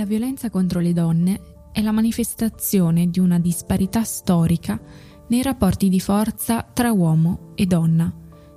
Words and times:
La 0.00 0.06
violenza 0.06 0.48
contro 0.48 0.80
le 0.80 0.94
donne 0.94 1.40
è 1.72 1.82
la 1.82 1.92
manifestazione 1.92 3.10
di 3.10 3.18
una 3.18 3.38
disparità 3.38 4.02
storica 4.02 4.80
nei 5.28 5.42
rapporti 5.42 5.90
di 5.90 6.00
forza 6.00 6.62
tra 6.62 6.90
uomo 6.90 7.52
e 7.54 7.66
donna, 7.66 8.10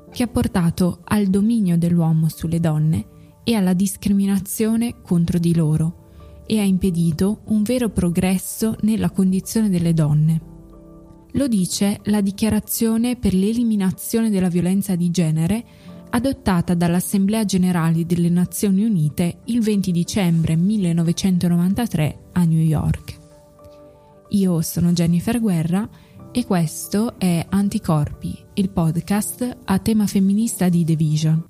che 0.09 0.23
ha 0.23 0.27
portato 0.27 1.01
al 1.03 1.25
dominio 1.27 1.77
dell'uomo 1.77 2.29
sulle 2.29 2.61
donne 2.61 3.07
e 3.43 3.55
alla 3.55 3.73
discriminazione 3.73 5.01
contro 5.01 5.37
di 5.37 5.53
loro 5.53 6.43
e 6.45 6.59
ha 6.59 6.64
impedito 6.64 7.41
un 7.48 7.62
vero 7.64 7.89
progresso 7.89 8.78
nella 8.84 9.10
condizione 9.10 9.70
delle 9.70 9.94
donne. 9.94 10.41
Lo 11.34 11.50
dice 11.50 12.00
la 12.04 12.21
dichiarazione 12.21 13.18
per 13.18 13.34
l'eliminazione 13.34 14.30
della 14.30 14.48
violenza 14.48 14.96
di 14.96 15.12
genere 15.12 15.66
adottata 16.16 16.75
dall'Assemblea 16.75 17.43
Generale 17.43 18.05
delle 18.05 18.29
Nazioni 18.29 18.84
Unite 18.84 19.39
il 19.46 19.61
20 19.61 19.91
dicembre 19.91 20.55
1993 20.55 22.20
a 22.33 22.43
New 22.43 22.60
York. 22.60 23.20
Io 24.29 24.61
sono 24.61 24.92
Jennifer 24.92 25.39
Guerra 25.39 25.87
e 26.32 26.46
questo 26.46 27.20
è 27.20 27.43
Anticorpi, 27.50 28.37
il 28.54 28.70
podcast 28.70 29.57
a 29.65 29.79
tema 29.79 30.06
femminista 30.06 30.70
di 30.70 30.86
The 30.86 30.96
Vision. 30.96 31.46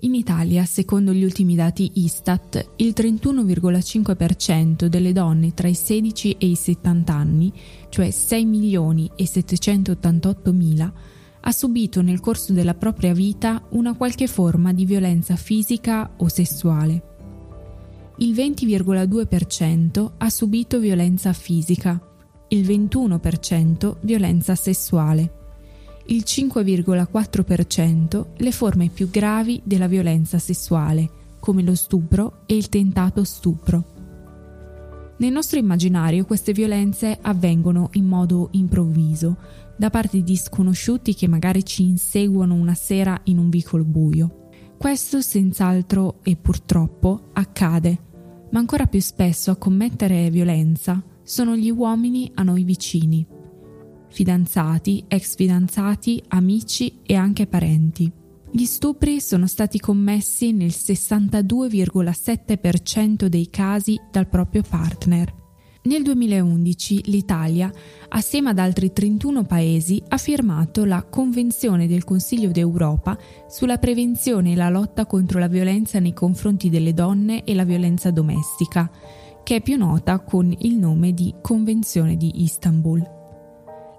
In 0.00 0.14
Italia, 0.14 0.64
secondo 0.64 1.12
gli 1.12 1.22
ultimi 1.22 1.54
dati 1.54 1.92
Istat, 1.94 2.72
il 2.76 2.92
31,5% 2.96 4.86
delle 4.86 5.12
donne 5.12 5.54
tra 5.54 5.68
i 5.68 5.74
16 5.74 6.32
e 6.32 6.46
i 6.46 6.56
70 6.56 7.14
anni, 7.14 7.52
cioè 7.90 8.10
6 8.10 8.44
milioni 8.44 9.08
e 9.14 9.24
788 9.24 10.52
mila, 10.52 10.92
ha 11.46 11.52
subito 11.52 12.00
nel 12.00 12.20
corso 12.20 12.52
della 12.52 12.74
propria 12.74 13.12
vita 13.12 13.62
una 13.70 13.94
qualche 13.94 14.26
forma 14.26 14.72
di 14.72 14.86
violenza 14.86 15.36
fisica 15.36 16.10
o 16.16 16.28
sessuale. 16.28 17.12
Il 18.18 18.32
20,2% 18.32 20.12
ha 20.16 20.30
subito 20.30 20.78
violenza 20.78 21.32
fisica, 21.34 22.00
il 22.48 22.66
21% 22.66 23.96
violenza 24.00 24.54
sessuale, 24.54 25.32
il 26.06 26.24
5,4% 26.26 28.26
le 28.36 28.52
forme 28.52 28.88
più 28.88 29.10
gravi 29.10 29.60
della 29.64 29.86
violenza 29.86 30.38
sessuale, 30.38 31.10
come 31.40 31.62
lo 31.62 31.74
stupro 31.74 32.40
e 32.46 32.56
il 32.56 32.70
tentato 32.70 33.22
stupro. 33.24 33.93
Nel 35.16 35.32
nostro 35.32 35.58
immaginario 35.58 36.24
queste 36.24 36.52
violenze 36.52 37.16
avvengono 37.20 37.90
in 37.92 38.06
modo 38.06 38.48
improvviso, 38.52 39.36
da 39.76 39.90
parte 39.90 40.22
di 40.22 40.36
sconosciuti 40.36 41.14
che 41.14 41.28
magari 41.28 41.64
ci 41.64 41.84
inseguono 41.84 42.54
una 42.54 42.74
sera 42.74 43.20
in 43.24 43.38
un 43.38 43.48
vicolo 43.48 43.84
buio. 43.84 44.48
Questo 44.76 45.20
senz'altro 45.20 46.18
e 46.22 46.36
purtroppo 46.36 47.30
accade, 47.32 47.98
ma 48.50 48.58
ancora 48.58 48.86
più 48.86 49.00
spesso 49.00 49.50
a 49.50 49.56
commettere 49.56 50.30
violenza 50.30 51.02
sono 51.22 51.56
gli 51.56 51.70
uomini 51.70 52.30
a 52.34 52.42
noi 52.42 52.64
vicini, 52.64 53.26
fidanzati, 54.08 55.04
ex 55.08 55.36
fidanzati, 55.36 56.22
amici 56.28 57.00
e 57.02 57.14
anche 57.14 57.46
parenti. 57.46 58.12
Gli 58.56 58.66
stupri 58.66 59.20
sono 59.20 59.48
stati 59.48 59.80
commessi 59.80 60.52
nel 60.52 60.68
62,7% 60.68 63.26
dei 63.26 63.50
casi 63.50 64.00
dal 64.12 64.28
proprio 64.28 64.62
partner. 64.62 65.34
Nel 65.82 66.04
2011 66.04 67.10
l'Italia, 67.10 67.68
assieme 68.10 68.50
ad 68.50 68.60
altri 68.60 68.92
31 68.92 69.42
paesi, 69.42 70.00
ha 70.06 70.18
firmato 70.18 70.84
la 70.84 71.02
Convenzione 71.02 71.88
del 71.88 72.04
Consiglio 72.04 72.52
d'Europa 72.52 73.18
sulla 73.48 73.78
prevenzione 73.78 74.52
e 74.52 74.54
la 74.54 74.68
lotta 74.68 75.04
contro 75.04 75.40
la 75.40 75.48
violenza 75.48 75.98
nei 75.98 76.12
confronti 76.12 76.70
delle 76.70 76.94
donne 76.94 77.42
e 77.42 77.56
la 77.56 77.64
violenza 77.64 78.12
domestica, 78.12 78.88
che 79.42 79.56
è 79.56 79.62
più 79.62 79.76
nota 79.76 80.20
con 80.20 80.54
il 80.60 80.76
nome 80.76 81.12
di 81.12 81.34
Convenzione 81.42 82.16
di 82.16 82.44
Istanbul. 82.44 83.02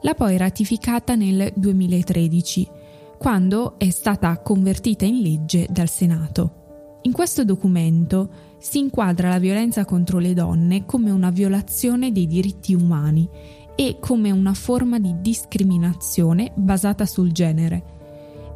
L'ha 0.02 0.14
poi 0.14 0.38
ratificata 0.38 1.16
nel 1.16 1.52
2013, 1.56 2.70
quando 3.18 3.78
è 3.78 3.90
stata 3.90 4.38
convertita 4.40 5.06
in 5.06 5.22
legge 5.22 5.68
dal 5.70 5.90
Senato. 5.90 7.00
In 7.04 7.12
questo 7.12 7.44
documento 7.44 8.30
si 8.58 8.80
inquadra 8.80 9.30
la 9.30 9.40
violenza 9.40 9.86
contro 9.86 10.18
le 10.20 10.34
donne 10.34 10.86
come 10.86 11.12
una 11.12 11.30
violazione 11.30 12.12
dei 12.12 12.26
diritti 12.26 12.74
umani 12.74 13.30
e 13.76 13.98
come 14.00 14.32
una 14.32 14.54
forma 14.54 15.00
di 15.00 15.16
discriminazione 15.22 16.52
basata 16.56 17.06
sul 17.06 17.32
genere 17.32 17.94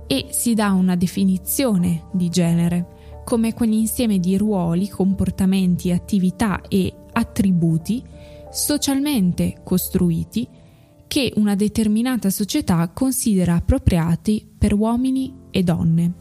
e 0.07 0.29
si 0.31 0.55
dà 0.55 0.71
una 0.71 0.95
definizione 0.95 2.05
di 2.11 2.29
genere 2.29 2.97
come 3.23 3.53
quell'insieme 3.53 4.19
di 4.19 4.37
ruoli, 4.37 4.89
comportamenti, 4.89 5.91
attività 5.91 6.61
e 6.67 6.91
attributi 7.11 8.03
socialmente 8.51 9.57
costruiti 9.63 10.47
che 11.09 11.33
una 11.37 11.55
determinata 11.55 12.29
società 12.29 12.87
considera 12.89 13.55
appropriati 13.55 14.45
per 14.55 14.75
uomini 14.75 15.33
e 15.49 15.63
donne. 15.63 16.13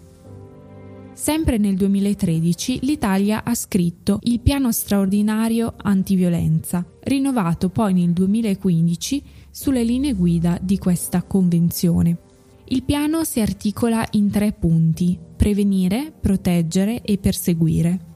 Sempre 1.12 1.58
nel 1.58 1.76
2013 1.76 2.78
l'Italia 2.82 3.44
ha 3.44 3.54
scritto 3.54 4.18
il 4.22 4.40
Piano 4.40 4.72
straordinario 4.72 5.74
antiviolenza, 5.76 6.82
rinnovato 7.00 7.68
poi 7.68 7.92
nel 7.92 8.12
2015 8.12 9.22
sulle 9.50 9.84
linee 9.84 10.14
guida 10.14 10.58
di 10.58 10.78
questa 10.78 11.22
convenzione. 11.22 12.16
Il 12.68 12.82
piano 12.82 13.24
si 13.24 13.40
articola 13.42 14.06
in 14.12 14.30
tre 14.30 14.52
punti, 14.52 15.18
prevenire, 15.36 16.14
proteggere 16.18 17.02
e 17.02 17.18
perseguire. 17.18 18.06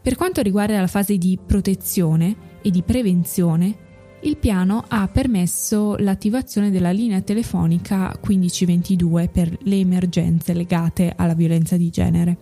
Per 0.00 0.14
quanto 0.14 0.42
riguarda 0.42 0.80
la 0.80 0.86
fase 0.86 1.18
di 1.18 1.36
protezione 1.44 2.36
e 2.62 2.70
di 2.70 2.82
prevenzione, 2.82 3.86
il 4.22 4.36
piano 4.36 4.84
ha 4.88 5.06
permesso 5.08 5.96
l'attivazione 5.96 6.70
della 6.70 6.90
linea 6.90 7.20
telefonica 7.20 8.18
1522 8.24 9.28
per 9.28 9.56
le 9.62 9.76
emergenze 9.76 10.52
legate 10.52 11.12
alla 11.16 11.34
violenza 11.34 11.76
di 11.76 11.88
genere. 11.90 12.36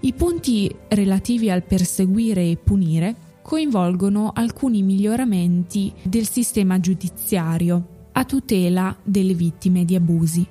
I 0.00 0.12
punti 0.14 0.74
relativi 0.88 1.50
al 1.50 1.62
perseguire 1.62 2.48
e 2.48 2.56
punire 2.56 3.14
coinvolgono 3.42 4.32
alcuni 4.34 4.82
miglioramenti 4.82 5.92
del 6.02 6.26
sistema 6.28 6.80
giudiziario 6.80 8.08
a 8.12 8.24
tutela 8.24 8.96
delle 9.02 9.34
vittime 9.34 9.84
di 9.84 9.94
abusi 9.94 10.46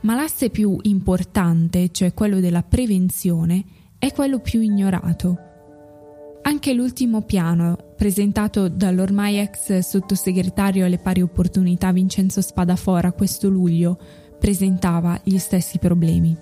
ma 0.00 0.14
l'asse 0.14 0.50
più 0.50 0.78
importante, 0.82 1.90
cioè 1.90 2.14
quello 2.14 2.40
della 2.40 2.62
prevenzione, 2.62 3.64
è 3.98 4.12
quello 4.12 4.38
più 4.38 4.60
ignorato. 4.60 5.47
Anche 6.48 6.72
l'ultimo 6.72 7.20
piano, 7.20 7.76
presentato 7.94 8.68
dall'ormai 8.70 9.36
ex 9.36 9.80
sottosegretario 9.80 10.86
alle 10.86 10.96
pari 10.96 11.20
opportunità 11.20 11.92
Vincenzo 11.92 12.40
Spadafora 12.40 13.12
questo 13.12 13.50
luglio, 13.50 13.98
presentava 14.38 15.20
gli 15.22 15.36
stessi 15.36 15.76
problemi. 15.76 16.34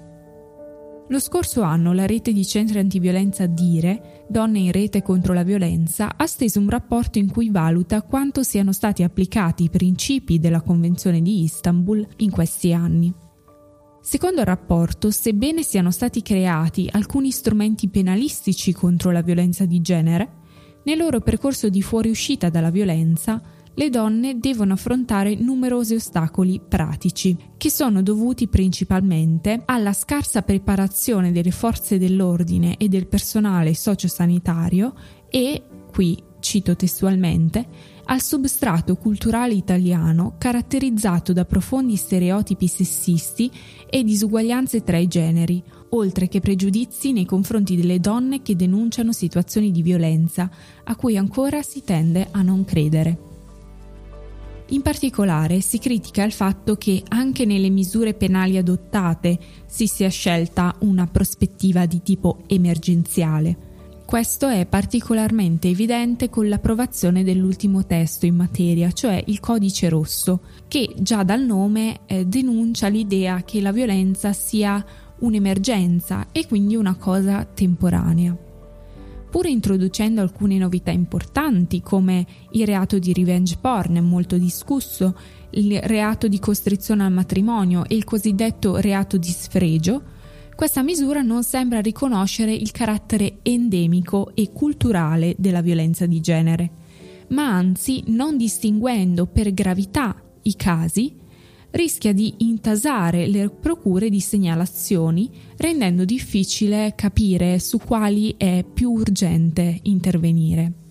Lo 1.08 1.18
scorso 1.18 1.62
anno 1.62 1.92
la 1.92 2.06
rete 2.06 2.32
di 2.32 2.46
centri 2.46 2.78
antiviolenza 2.78 3.46
Dire, 3.46 4.26
Donne 4.28 4.60
in 4.60 4.70
rete 4.70 5.02
contro 5.02 5.32
la 5.32 5.42
violenza, 5.42 6.12
ha 6.16 6.26
steso 6.26 6.60
un 6.60 6.70
rapporto 6.70 7.18
in 7.18 7.28
cui 7.28 7.50
valuta 7.50 8.02
quanto 8.02 8.44
siano 8.44 8.70
stati 8.70 9.02
applicati 9.02 9.64
i 9.64 9.70
principi 9.70 10.38
della 10.38 10.60
Convenzione 10.60 11.20
di 11.20 11.42
Istanbul 11.42 12.06
in 12.18 12.30
questi 12.30 12.72
anni. 12.72 13.12
Secondo 14.08 14.38
il 14.38 14.46
rapporto, 14.46 15.10
sebbene 15.10 15.64
siano 15.64 15.90
stati 15.90 16.22
creati 16.22 16.88
alcuni 16.92 17.32
strumenti 17.32 17.88
penalistici 17.88 18.72
contro 18.72 19.10
la 19.10 19.20
violenza 19.20 19.64
di 19.64 19.80
genere, 19.80 20.28
nel 20.84 20.96
loro 20.96 21.18
percorso 21.18 21.68
di 21.68 21.82
fuoriuscita 21.82 22.48
dalla 22.48 22.70
violenza, 22.70 23.42
le 23.74 23.90
donne 23.90 24.38
devono 24.38 24.74
affrontare 24.74 25.34
numerosi 25.34 25.96
ostacoli 25.96 26.60
pratici, 26.60 27.36
che 27.56 27.68
sono 27.68 28.00
dovuti 28.00 28.46
principalmente 28.46 29.62
alla 29.64 29.92
scarsa 29.92 30.42
preparazione 30.42 31.32
delle 31.32 31.50
forze 31.50 31.98
dell'ordine 31.98 32.76
e 32.76 32.86
del 32.86 33.08
personale 33.08 33.74
sociosanitario 33.74 34.94
e, 35.28 35.64
qui 35.90 36.22
cito 36.38 36.76
testualmente, 36.76 37.66
al 38.06 38.22
substrato 38.22 38.96
culturale 38.96 39.54
italiano 39.54 40.34
caratterizzato 40.38 41.32
da 41.32 41.44
profondi 41.44 41.96
stereotipi 41.96 42.68
sessisti 42.68 43.50
e 43.88 44.04
disuguaglianze 44.04 44.84
tra 44.84 44.96
i 44.96 45.08
generi, 45.08 45.62
oltre 45.90 46.28
che 46.28 46.40
pregiudizi 46.40 47.12
nei 47.12 47.24
confronti 47.24 47.76
delle 47.76 48.00
donne 48.00 48.42
che 48.42 48.54
denunciano 48.54 49.12
situazioni 49.12 49.70
di 49.70 49.82
violenza 49.82 50.50
a 50.84 50.94
cui 50.96 51.16
ancora 51.16 51.62
si 51.62 51.82
tende 51.84 52.28
a 52.30 52.42
non 52.42 52.64
credere. 52.64 53.18
In 54.70 54.82
particolare 54.82 55.60
si 55.60 55.78
critica 55.78 56.24
il 56.24 56.32
fatto 56.32 56.76
che 56.76 57.02
anche 57.08 57.44
nelle 57.44 57.70
misure 57.70 58.14
penali 58.14 58.56
adottate 58.56 59.38
si 59.66 59.86
sia 59.86 60.08
scelta 60.08 60.74
una 60.80 61.06
prospettiva 61.06 61.86
di 61.86 62.02
tipo 62.02 62.42
emergenziale, 62.48 63.65
questo 64.06 64.46
è 64.46 64.66
particolarmente 64.66 65.68
evidente 65.68 66.30
con 66.30 66.48
l'approvazione 66.48 67.24
dell'ultimo 67.24 67.84
testo 67.84 68.24
in 68.24 68.36
materia, 68.36 68.92
cioè 68.92 69.20
il 69.26 69.40
codice 69.40 69.88
rosso, 69.88 70.42
che 70.68 70.94
già 70.96 71.24
dal 71.24 71.42
nome 71.42 71.98
eh, 72.06 72.24
denuncia 72.24 72.86
l'idea 72.86 73.42
che 73.42 73.60
la 73.60 73.72
violenza 73.72 74.32
sia 74.32 74.82
un'emergenza 75.18 76.28
e 76.30 76.46
quindi 76.46 76.76
una 76.76 76.94
cosa 76.94 77.44
temporanea. 77.44 78.34
pur 79.28 79.46
introducendo 79.46 80.20
alcune 80.20 80.56
novità 80.56 80.92
importanti 80.92 81.82
come 81.82 82.24
il 82.52 82.64
reato 82.64 83.00
di 83.00 83.12
revenge 83.12 83.58
porn 83.60 83.98
molto 83.98 84.38
discusso, 84.38 85.18
il 85.50 85.80
reato 85.80 86.28
di 86.28 86.38
costrizione 86.38 87.04
al 87.04 87.12
matrimonio 87.12 87.84
e 87.86 87.96
il 87.96 88.04
cosiddetto 88.04 88.76
reato 88.76 89.16
di 89.16 89.28
sfregio, 89.28 90.14
questa 90.56 90.82
misura 90.82 91.20
non 91.20 91.44
sembra 91.44 91.80
riconoscere 91.80 92.52
il 92.52 92.70
carattere 92.70 93.40
endemico 93.42 94.34
e 94.34 94.52
culturale 94.52 95.34
della 95.36 95.60
violenza 95.60 96.06
di 96.06 96.18
genere, 96.20 96.70
ma 97.28 97.54
anzi, 97.54 98.02
non 98.06 98.38
distinguendo 98.38 99.26
per 99.26 99.52
gravità 99.52 100.16
i 100.42 100.56
casi, 100.56 101.14
rischia 101.72 102.14
di 102.14 102.34
intasare 102.38 103.26
le 103.26 103.50
procure 103.50 104.08
di 104.08 104.20
segnalazioni, 104.20 105.30
rendendo 105.58 106.06
difficile 106.06 106.94
capire 106.96 107.58
su 107.58 107.78
quali 107.78 108.34
è 108.38 108.64
più 108.64 108.92
urgente 108.92 109.80
intervenire. 109.82 110.85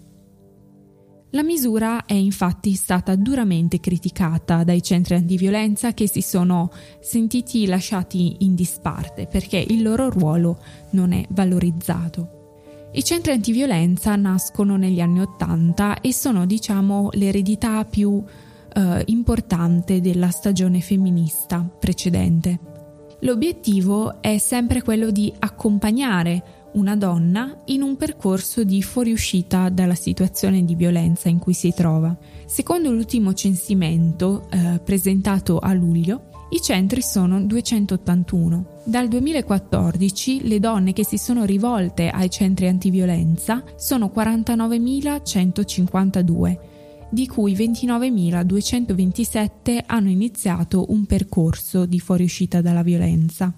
La 1.35 1.43
misura 1.43 2.05
è 2.05 2.13
infatti 2.13 2.75
stata 2.75 3.13
duramente 3.15 3.81
criticata 3.81 4.63
dai 4.63 4.81
centri 4.81 5.15
antiviolenza 5.15 5.93
che 5.93 6.07
si 6.07 6.21
sono 6.21 6.71
sentiti 7.01 7.65
lasciati 7.65 8.37
in 8.45 8.55
disparte 8.55 9.27
perché 9.29 9.57
il 9.57 9.81
loro 9.81 10.09
ruolo 10.09 10.59
non 10.91 11.11
è 11.11 11.25
valorizzato. 11.31 12.87
I 12.93 13.03
centri 13.03 13.33
antiviolenza 13.33 14.15
nascono 14.15 14.77
negli 14.77 15.01
anni 15.01 15.19
Ottanta 15.19 15.99
e 15.99 16.13
sono 16.13 16.45
diciamo 16.45 17.09
l'eredità 17.15 17.83
più 17.83 18.23
eh, 18.73 19.03
importante 19.07 19.99
della 19.99 20.29
stagione 20.29 20.79
femminista 20.79 21.59
precedente. 21.59 22.59
L'obiettivo 23.19 24.21
è 24.21 24.37
sempre 24.37 24.81
quello 24.81 25.11
di 25.11 25.33
accompagnare 25.37 26.64
una 26.75 26.95
donna 26.95 27.63
in 27.65 27.81
un 27.81 27.97
percorso 27.97 28.63
di 28.63 28.81
fuoriuscita 28.81 29.67
dalla 29.69 29.95
situazione 29.95 30.63
di 30.63 30.75
violenza 30.75 31.27
in 31.29 31.39
cui 31.39 31.53
si 31.53 31.73
trova. 31.73 32.15
Secondo 32.45 32.91
l'ultimo 32.91 33.33
censimento 33.33 34.47
eh, 34.49 34.79
presentato 34.83 35.59
a 35.59 35.73
luglio, 35.73 36.29
i 36.49 36.61
centri 36.61 37.01
sono 37.01 37.41
281. 37.41 38.81
Dal 38.85 39.07
2014 39.07 40.47
le 40.47 40.59
donne 40.59 40.93
che 40.93 41.03
si 41.03 41.17
sono 41.17 41.43
rivolte 41.43 42.09
ai 42.09 42.29
centri 42.29 42.67
antiviolenza 42.67 43.63
sono 43.75 44.11
49.152, 44.15 46.57
di 47.09 47.25
cui 47.27 47.53
29.227 47.53 49.81
hanno 49.85 50.09
iniziato 50.09 50.85
un 50.89 51.05
percorso 51.05 51.85
di 51.85 51.99
fuoriuscita 51.99 52.61
dalla 52.61 52.83
violenza. 52.83 53.53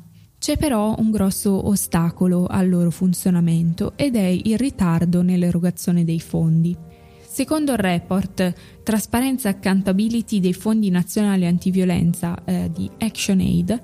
C'è 0.48 0.56
però 0.56 0.96
un 0.98 1.12
grosso 1.12 1.68
ostacolo 1.68 2.48
al 2.48 2.70
loro 2.70 2.90
funzionamento 2.90 3.92
ed 3.98 4.16
è 4.16 4.28
il 4.28 4.58
ritardo 4.58 5.22
nell'erogazione 5.22 6.06
dei 6.06 6.22
fondi. 6.22 6.74
Secondo 7.20 7.74
il 7.74 7.80
report 7.80 8.54
Trasparenza 8.82 9.50
Accountability 9.50 10.40
dei 10.40 10.54
fondi 10.54 10.90
nazionali 10.90 11.46
antiviolenza 11.46 12.46
eh, 12.46 12.72
di 12.74 12.90
ActionAid, 12.98 13.82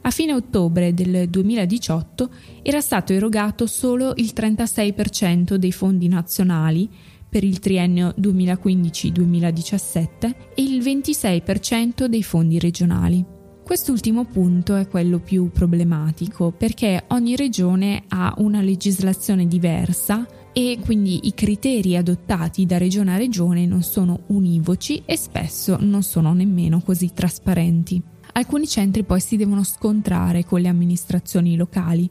a 0.00 0.10
fine 0.10 0.32
ottobre 0.32 0.94
del 0.94 1.28
2018 1.28 2.30
era 2.62 2.80
stato 2.80 3.12
erogato 3.12 3.66
solo 3.66 4.14
il 4.16 4.32
36% 4.34 5.56
dei 5.56 5.72
fondi 5.72 6.08
nazionali 6.08 6.88
per 7.28 7.44
il 7.44 7.58
triennio 7.58 8.14
2015-2017 8.18 10.34
e 10.54 10.62
il 10.62 10.82
26% 10.82 12.06
dei 12.06 12.22
fondi 12.22 12.58
regionali. 12.58 13.35
Quest'ultimo 13.66 14.24
punto 14.24 14.76
è 14.76 14.86
quello 14.86 15.18
più 15.18 15.50
problematico 15.50 16.52
perché 16.52 17.02
ogni 17.08 17.34
regione 17.34 18.04
ha 18.06 18.32
una 18.38 18.60
legislazione 18.60 19.48
diversa 19.48 20.24
e 20.52 20.78
quindi 20.84 21.26
i 21.26 21.34
criteri 21.34 21.96
adottati 21.96 22.64
da 22.64 22.78
regione 22.78 23.14
a 23.14 23.16
regione 23.16 23.66
non 23.66 23.82
sono 23.82 24.20
univoci 24.26 25.02
e 25.04 25.16
spesso 25.16 25.78
non 25.80 26.04
sono 26.04 26.32
nemmeno 26.32 26.80
così 26.80 27.10
trasparenti. 27.12 28.00
Alcuni 28.34 28.68
centri 28.68 29.02
poi 29.02 29.18
si 29.18 29.36
devono 29.36 29.64
scontrare 29.64 30.44
con 30.44 30.60
le 30.60 30.68
amministrazioni 30.68 31.56
locali 31.56 32.08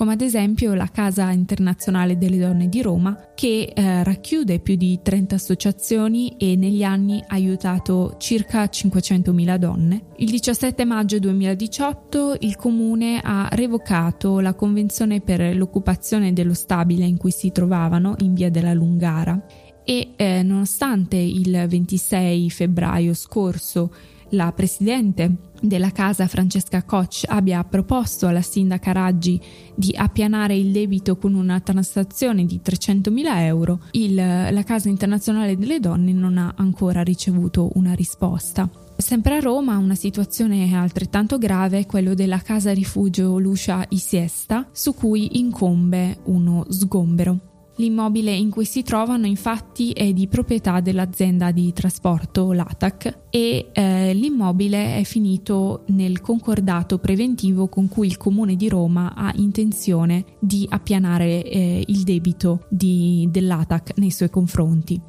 come 0.00 0.14
ad 0.14 0.22
esempio 0.22 0.72
la 0.72 0.88
Casa 0.90 1.30
Internazionale 1.30 2.16
delle 2.16 2.38
Donne 2.38 2.70
di 2.70 2.80
Roma, 2.80 3.32
che 3.34 3.70
eh, 3.74 4.02
racchiude 4.02 4.58
più 4.58 4.74
di 4.74 4.98
30 5.02 5.34
associazioni 5.34 6.36
e 6.38 6.56
negli 6.56 6.82
anni 6.82 7.20
ha 7.20 7.34
aiutato 7.34 8.14
circa 8.16 8.64
500.000 8.64 9.56
donne. 9.56 10.04
Il 10.16 10.30
17 10.30 10.86
maggio 10.86 11.18
2018 11.18 12.36
il 12.40 12.56
comune 12.56 13.20
ha 13.22 13.50
revocato 13.52 14.40
la 14.40 14.54
convenzione 14.54 15.20
per 15.20 15.54
l'occupazione 15.54 16.32
dello 16.32 16.54
stabile 16.54 17.04
in 17.04 17.18
cui 17.18 17.30
si 17.30 17.52
trovavano 17.52 18.14
in 18.20 18.32
via 18.32 18.48
della 18.48 18.72
Lungara 18.72 19.38
e 19.84 20.12
eh, 20.16 20.42
nonostante 20.42 21.18
il 21.18 21.66
26 21.68 22.48
febbraio 22.48 23.12
scorso 23.12 23.92
la 24.30 24.50
presidente 24.52 25.49
della 25.60 25.90
casa 25.90 26.26
Francesca 26.26 26.82
Koch 26.82 27.24
abbia 27.26 27.62
proposto 27.64 28.26
alla 28.26 28.42
sindaca 28.42 28.92
Raggi 28.92 29.40
di 29.74 29.94
appianare 29.96 30.56
il 30.56 30.72
debito 30.72 31.16
con 31.16 31.34
una 31.34 31.60
transazione 31.60 32.44
di 32.44 32.60
300.000 32.64 33.38
euro, 33.40 33.80
il, 33.92 34.14
la 34.14 34.62
Casa 34.64 34.88
Internazionale 34.88 35.56
delle 35.56 35.80
Donne 35.80 36.12
non 36.12 36.38
ha 36.38 36.54
ancora 36.56 37.02
ricevuto 37.02 37.70
una 37.74 37.94
risposta. 37.94 38.68
Sempre 38.96 39.36
a 39.36 39.40
Roma 39.40 39.78
una 39.78 39.94
situazione 39.94 40.74
altrettanto 40.74 41.38
grave 41.38 41.78
è 41.78 41.86
quella 41.86 42.12
della 42.12 42.38
casa 42.38 42.72
rifugio 42.72 43.38
Lucia 43.38 43.84
Isiesta, 43.88 44.68
su 44.72 44.94
cui 44.94 45.38
incombe 45.38 46.18
uno 46.24 46.66
sgombero. 46.68 47.49
L'immobile 47.76 48.32
in 48.32 48.50
cui 48.50 48.64
si 48.64 48.82
trovano 48.82 49.26
infatti 49.26 49.92
è 49.92 50.12
di 50.12 50.28
proprietà 50.28 50.80
dell'azienda 50.80 51.50
di 51.50 51.72
trasporto 51.72 52.52
LATAC 52.52 53.18
e 53.30 53.70
eh, 53.72 54.12
l'immobile 54.12 54.98
è 54.98 55.04
finito 55.04 55.84
nel 55.86 56.20
concordato 56.20 56.98
preventivo 56.98 57.68
con 57.68 57.88
cui 57.88 58.06
il 58.06 58.18
Comune 58.18 58.56
di 58.56 58.68
Roma 58.68 59.14
ha 59.14 59.32
intenzione 59.36 60.24
di 60.38 60.66
appianare 60.68 61.42
eh, 61.42 61.84
il 61.86 62.02
debito 62.02 62.66
di, 62.68 63.26
dell'ATAC 63.30 63.92
nei 63.96 64.10
suoi 64.10 64.28
confronti. 64.28 65.00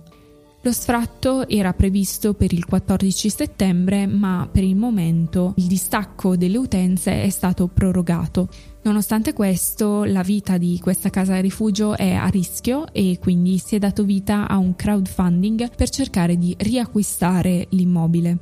Lo 0.64 0.72
sfratto 0.72 1.48
era 1.48 1.74
previsto 1.74 2.36
per 2.36 2.54
il 2.54 2.66
14 2.66 3.30
settembre, 3.32 4.06
ma 4.06 4.48
per 4.50 4.64
il 4.64 4.76
momento 4.76 5.54
il 5.58 5.66
distacco 5.66 6.38
delle 6.38 6.58
utenze 6.58 7.24
è 7.24 7.30
stato 7.30 7.68
prorogato. 7.68 8.48
Nonostante 8.84 9.34
questo, 9.34 10.06
la 10.06 10.24
vita 10.24 10.58
di 10.58 10.80
questa 10.82 11.12
casa 11.12 11.40
rifugio 11.40 11.96
è 11.96 12.14
a 12.14 12.28
rischio 12.28 12.92
e 12.92 13.20
quindi 13.22 13.60
si 13.60 13.76
è 13.76 13.80
dato 13.80 14.04
vita 14.04 14.48
a 14.48 14.58
un 14.58 14.76
crowdfunding 14.76 15.76
per 15.76 15.90
cercare 15.90 16.36
di 16.36 16.56
riacquistare 16.58 17.68
l'immobile. 17.70 18.38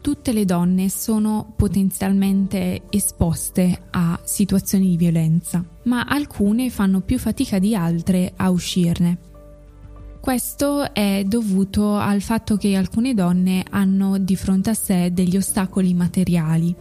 Tutte 0.00 0.32
le 0.32 0.44
donne 0.44 0.88
sono 0.88 1.52
potenzialmente 1.56 2.82
esposte 2.90 3.86
a 3.90 4.16
situazioni 4.22 4.90
di 4.90 4.96
violenza, 4.96 5.64
ma 5.84 6.04
alcune 6.04 6.70
fanno 6.70 7.00
più 7.00 7.18
fatica 7.18 7.58
di 7.58 7.74
altre 7.74 8.32
a 8.36 8.50
uscirne. 8.50 9.18
Questo 10.20 10.92
è 10.94 11.24
dovuto 11.26 11.96
al 11.96 12.20
fatto 12.20 12.56
che 12.56 12.76
alcune 12.76 13.14
donne 13.14 13.64
hanno 13.68 14.18
di 14.18 14.36
fronte 14.36 14.70
a 14.70 14.74
sé 14.74 15.12
degli 15.12 15.36
ostacoli 15.36 15.92
materiali. 15.92 16.74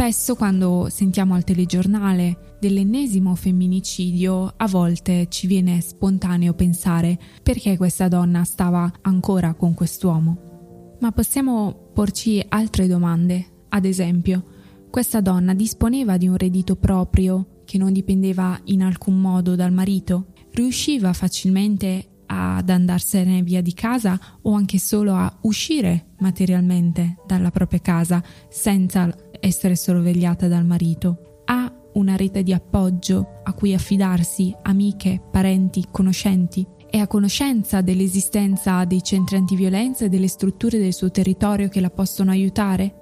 Spesso 0.00 0.34
quando 0.34 0.88
sentiamo 0.88 1.34
al 1.34 1.44
telegiornale 1.44 2.56
dell'ennesimo 2.58 3.34
femminicidio, 3.34 4.54
a 4.56 4.66
volte 4.66 5.26
ci 5.28 5.46
viene 5.46 5.82
spontaneo 5.82 6.54
pensare 6.54 7.18
perché 7.42 7.76
questa 7.76 8.08
donna 8.08 8.42
stava 8.44 8.90
ancora 9.02 9.52
con 9.52 9.74
quest'uomo. 9.74 10.96
Ma 11.00 11.12
possiamo 11.12 11.90
porci 11.92 12.42
altre 12.48 12.86
domande. 12.86 13.66
Ad 13.68 13.84
esempio, 13.84 14.42
questa 14.88 15.20
donna 15.20 15.52
disponeva 15.52 16.16
di 16.16 16.28
un 16.28 16.38
reddito 16.38 16.76
proprio 16.76 17.60
che 17.66 17.76
non 17.76 17.92
dipendeva 17.92 18.58
in 18.64 18.82
alcun 18.82 19.20
modo 19.20 19.54
dal 19.54 19.70
marito? 19.70 20.28
Riusciva 20.50 21.12
facilmente 21.12 22.06
ad 22.24 22.70
andarsene 22.70 23.42
via 23.42 23.60
di 23.60 23.74
casa 23.74 24.18
o 24.42 24.54
anche 24.54 24.78
solo 24.78 25.14
a 25.14 25.30
uscire 25.42 26.12
materialmente 26.20 27.16
dalla 27.26 27.50
propria 27.50 27.80
casa 27.80 28.22
senza 28.48 29.12
essere 29.40 29.76
sorvegliata 29.76 30.46
dal 30.48 30.64
marito. 30.64 31.42
Ha 31.46 31.72
una 31.94 32.16
rete 32.16 32.42
di 32.42 32.52
appoggio 32.52 33.40
a 33.42 33.52
cui 33.52 33.74
affidarsi, 33.74 34.54
amiche, 34.62 35.20
parenti, 35.30 35.86
conoscenti. 35.90 36.66
È 36.88 36.98
a 36.98 37.06
conoscenza 37.06 37.80
dell'esistenza 37.80 38.84
dei 38.84 39.02
centri 39.02 39.36
antiviolenza 39.36 40.04
e 40.04 40.08
delle 40.08 40.28
strutture 40.28 40.78
del 40.78 40.92
suo 40.92 41.10
territorio 41.10 41.68
che 41.68 41.80
la 41.80 41.90
possono 41.90 42.30
aiutare? 42.30 42.94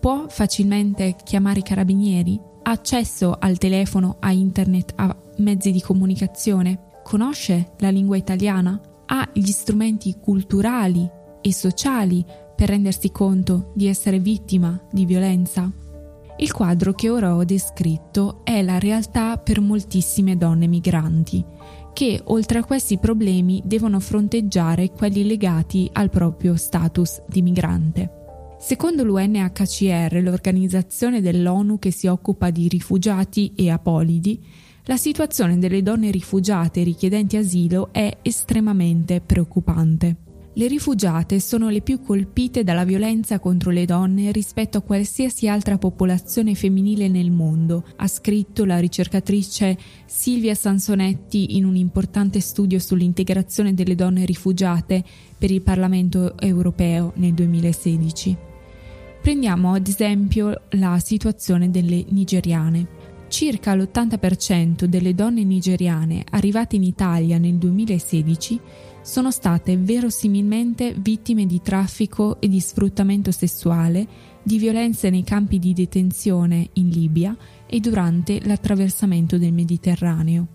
Può 0.00 0.26
facilmente 0.28 1.16
chiamare 1.22 1.60
i 1.60 1.64
carabinieri? 1.64 2.40
Ha 2.62 2.70
accesso 2.70 3.36
al 3.38 3.58
telefono, 3.58 4.16
a 4.20 4.32
internet, 4.32 4.92
a 4.96 5.14
mezzi 5.36 5.70
di 5.70 5.80
comunicazione? 5.80 6.92
conosce 7.04 7.74
la 7.78 7.90
lingua 7.90 8.16
italiana, 8.16 8.80
ha 9.06 9.28
gli 9.32 9.52
strumenti 9.52 10.16
culturali 10.18 11.08
e 11.40 11.52
sociali 11.52 12.24
per 12.54 12.68
rendersi 12.68 13.10
conto 13.10 13.72
di 13.74 13.86
essere 13.86 14.18
vittima 14.18 14.80
di 14.90 15.04
violenza. 15.04 15.70
Il 16.36 16.52
quadro 16.52 16.92
che 16.94 17.10
ora 17.10 17.36
ho 17.36 17.44
descritto 17.44 18.40
è 18.44 18.62
la 18.62 18.78
realtà 18.78 19.38
per 19.38 19.60
moltissime 19.60 20.36
donne 20.36 20.66
migranti, 20.66 21.44
che 21.92 22.20
oltre 22.24 22.58
a 22.58 22.64
questi 22.64 22.98
problemi 22.98 23.62
devono 23.64 24.00
fronteggiare 24.00 24.90
quelli 24.90 25.24
legati 25.24 25.88
al 25.92 26.10
proprio 26.10 26.56
status 26.56 27.22
di 27.28 27.40
migrante. 27.40 28.22
Secondo 28.58 29.04
l'UNHCR, 29.04 30.20
l'organizzazione 30.22 31.20
dell'ONU 31.20 31.78
che 31.78 31.92
si 31.92 32.06
occupa 32.08 32.50
di 32.50 32.66
rifugiati 32.66 33.52
e 33.54 33.70
apolidi, 33.70 34.42
la 34.86 34.96
situazione 34.96 35.58
delle 35.58 35.82
donne 35.82 36.10
rifugiate 36.10 36.82
richiedenti 36.82 37.36
asilo 37.36 37.90
è 37.92 38.18
estremamente 38.22 39.20
preoccupante. 39.20 40.23
Le 40.56 40.68
rifugiate 40.68 41.40
sono 41.40 41.68
le 41.68 41.80
più 41.80 42.00
colpite 42.00 42.62
dalla 42.62 42.84
violenza 42.84 43.40
contro 43.40 43.72
le 43.72 43.86
donne 43.86 44.30
rispetto 44.30 44.78
a 44.78 44.82
qualsiasi 44.82 45.48
altra 45.48 45.78
popolazione 45.78 46.54
femminile 46.54 47.08
nel 47.08 47.32
mondo, 47.32 47.84
ha 47.96 48.06
scritto 48.06 48.64
la 48.64 48.78
ricercatrice 48.78 49.76
Silvia 50.06 50.54
Sansonetti 50.54 51.56
in 51.56 51.64
un 51.64 51.74
importante 51.74 52.38
studio 52.38 52.78
sull'integrazione 52.78 53.74
delle 53.74 53.96
donne 53.96 54.24
rifugiate 54.24 55.02
per 55.36 55.50
il 55.50 55.60
Parlamento 55.60 56.38
europeo 56.38 57.10
nel 57.16 57.34
2016. 57.34 58.36
Prendiamo 59.20 59.72
ad 59.72 59.88
esempio 59.88 60.60
la 60.70 61.00
situazione 61.00 61.68
delle 61.72 62.04
nigeriane. 62.10 63.02
Circa 63.26 63.74
l'80% 63.74 64.84
delle 64.84 65.16
donne 65.16 65.42
nigeriane 65.42 66.24
arrivate 66.30 66.76
in 66.76 66.84
Italia 66.84 67.38
nel 67.38 67.54
2016 67.54 68.60
sono 69.04 69.30
state 69.30 69.76
verosimilmente 69.76 70.94
vittime 70.96 71.44
di 71.44 71.60
traffico 71.60 72.40
e 72.40 72.48
di 72.48 72.58
sfruttamento 72.58 73.30
sessuale, 73.32 74.06
di 74.42 74.56
violenze 74.58 75.10
nei 75.10 75.22
campi 75.22 75.58
di 75.58 75.74
detenzione 75.74 76.70
in 76.74 76.88
Libia 76.88 77.36
e 77.66 77.80
durante 77.80 78.40
l'attraversamento 78.42 79.36
del 79.36 79.52
Mediterraneo. 79.52 80.46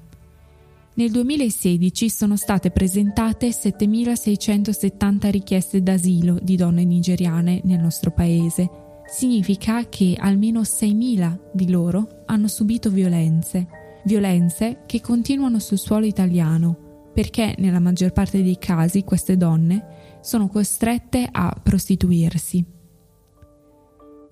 Nel 0.95 1.11
2016 1.11 2.09
sono 2.09 2.35
state 2.35 2.71
presentate 2.71 3.49
7.670 3.49 5.29
richieste 5.29 5.83
d'asilo 5.83 6.39
di 6.41 6.55
donne 6.55 6.83
nigeriane 6.83 7.61
nel 7.65 7.79
nostro 7.79 8.09
paese. 8.09 8.67
Significa 9.07 9.87
che 9.87 10.15
almeno 10.17 10.61
6.000 10.61 11.37
di 11.53 11.69
loro 11.69 12.23
hanno 12.25 12.47
subito 12.47 12.89
violenze, 12.89 13.67
violenze 14.05 14.79
che 14.87 15.01
continuano 15.01 15.59
sul 15.59 15.77
suolo 15.77 16.07
italiano 16.07 16.87
perché 17.19 17.53
nella 17.57 17.81
maggior 17.81 18.13
parte 18.13 18.41
dei 18.41 18.57
casi 18.57 19.03
queste 19.03 19.35
donne 19.35 20.19
sono 20.21 20.47
costrette 20.47 21.27
a 21.29 21.53
prostituirsi. 21.61 22.63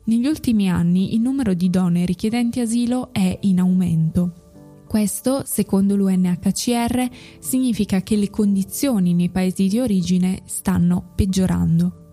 Negli 0.06 0.25
ultimi 0.25 0.70
anni 0.70 1.13
il 1.13 1.20
numero 1.20 1.53
di 1.53 1.70
donne 1.70 2.06
richiedenti 2.06 2.62
asilo 2.62 3.10
è 3.12 3.39
in 3.41 3.60
aumento. 3.60 4.86
Questo, 4.88 5.44
secondo 5.44 5.98
l'UNHCR, 5.98 7.10
significa 7.39 8.00
che 8.00 8.15
le 8.15 8.29
condizioni 8.29 9.13
nei 9.13 9.32
paesi 9.32 9.67
di 9.67 9.79
origine 9.82 10.44
stanno 10.46 11.12
peggiorando. 11.13 12.06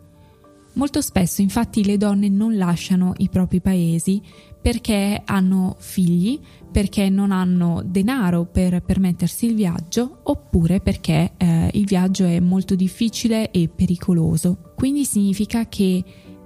Molto 0.74 1.00
spesso 1.00 1.40
infatti 1.40 1.84
le 1.84 1.96
donne 1.96 2.28
non 2.28 2.56
lasciano 2.56 3.12
i 3.18 3.28
propri 3.28 3.60
paesi 3.60 4.20
perché 4.60 5.20
hanno 5.24 5.76
figli, 5.78 6.40
perché 6.72 7.08
non 7.10 7.30
hanno 7.30 7.82
denaro 7.84 8.46
per 8.46 8.82
permettersi 8.82 9.46
il 9.46 9.54
viaggio 9.54 10.20
oppure 10.22 10.80
perché 10.80 11.34
eh, 11.36 11.70
il 11.74 11.84
viaggio 11.84 12.24
è 12.24 12.40
molto 12.40 12.74
difficile 12.74 13.50
e 13.50 13.68
pericoloso. 13.68 14.72
Quindi 14.74 15.04
significa 15.04 15.68
che 15.68 16.02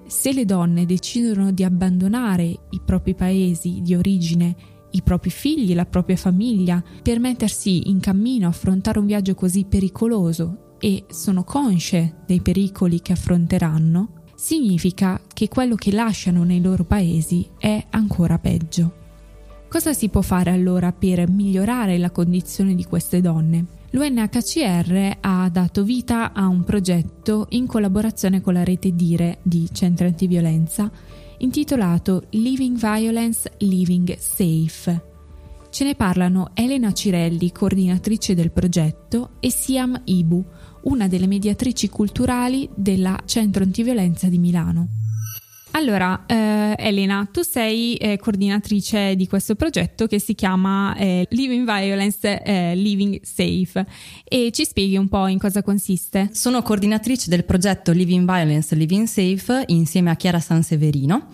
se 0.06 0.32
le 0.32 0.44
donne 0.44 0.84
decidono 0.84 1.52
di 1.52 1.64
abbandonare 1.64 2.44
i 2.44 2.80
propri 2.84 3.14
paesi 3.14 3.80
di 3.82 3.94
origine, 3.94 4.56
i 4.90 5.02
propri 5.02 5.30
figli, 5.30 5.74
la 5.74 5.86
propria 5.86 6.16
famiglia, 6.16 6.82
per 7.02 7.20
mettersi 7.20 7.88
in 7.88 8.00
cammino, 8.00 8.48
affrontare 8.48 8.98
un 8.98 9.06
viaggio 9.06 9.34
così 9.34 9.64
pericoloso 9.64 10.76
e 10.80 11.04
sono 11.08 11.44
consce 11.44 12.22
dei 12.26 12.40
pericoli 12.40 13.00
che 13.00 13.12
affronteranno, 13.12 14.17
significa 14.38 15.20
che 15.34 15.48
quello 15.48 15.74
che 15.74 15.90
lasciano 15.90 16.44
nei 16.44 16.60
loro 16.60 16.84
paesi 16.84 17.44
è 17.58 17.84
ancora 17.90 18.38
peggio. 18.38 18.92
Cosa 19.68 19.92
si 19.92 20.08
può 20.08 20.20
fare 20.20 20.52
allora 20.52 20.92
per 20.92 21.28
migliorare 21.28 21.98
la 21.98 22.12
condizione 22.12 22.76
di 22.76 22.84
queste 22.84 23.20
donne? 23.20 23.66
L'UNHCR 23.90 25.16
ha 25.20 25.48
dato 25.50 25.82
vita 25.82 26.32
a 26.32 26.46
un 26.46 26.62
progetto 26.62 27.46
in 27.50 27.66
collaborazione 27.66 28.40
con 28.40 28.52
la 28.54 28.62
rete 28.62 28.94
Dire 28.94 29.38
di 29.42 29.68
centri 29.72 30.06
antiviolenza 30.06 30.90
intitolato 31.38 32.24
Living 32.30 32.78
Violence, 32.78 33.52
Living 33.58 34.16
Safe. 34.18 35.06
Ce 35.70 35.84
ne 35.84 35.94
parlano 35.94 36.50
Elena 36.54 36.92
Cirelli, 36.92 37.52
coordinatrice 37.52 38.34
del 38.34 38.50
progetto, 38.50 39.30
e 39.40 39.50
Siam 39.50 40.00
Ibu, 40.04 40.44
una 40.88 41.06
delle 41.06 41.26
mediatrici 41.26 41.88
culturali 41.88 42.68
della 42.74 43.18
Centro 43.26 43.62
Antiviolenza 43.62 44.28
di 44.28 44.38
Milano. 44.38 44.88
Allora, 45.72 46.24
eh, 46.26 46.74
Elena, 46.78 47.28
tu 47.30 47.42
sei 47.42 47.94
eh, 47.96 48.16
coordinatrice 48.16 49.14
di 49.14 49.28
questo 49.28 49.54
progetto 49.54 50.06
che 50.06 50.18
si 50.18 50.34
chiama 50.34 50.96
eh, 50.96 51.26
Living 51.30 51.64
Violence, 51.64 52.42
eh, 52.42 52.74
Living 52.74 53.20
Safe 53.22 53.86
e 54.24 54.50
ci 54.50 54.64
spieghi 54.64 54.96
un 54.96 55.08
po' 55.08 55.26
in 55.26 55.38
cosa 55.38 55.62
consiste? 55.62 56.30
Sono 56.32 56.62
coordinatrice 56.62 57.28
del 57.28 57.44
progetto 57.44 57.92
Living 57.92 58.24
Violence, 58.24 58.74
Living 58.74 59.06
Safe 59.06 59.64
insieme 59.66 60.10
a 60.10 60.16
Chiara 60.16 60.40
Sanseverino 60.40 61.28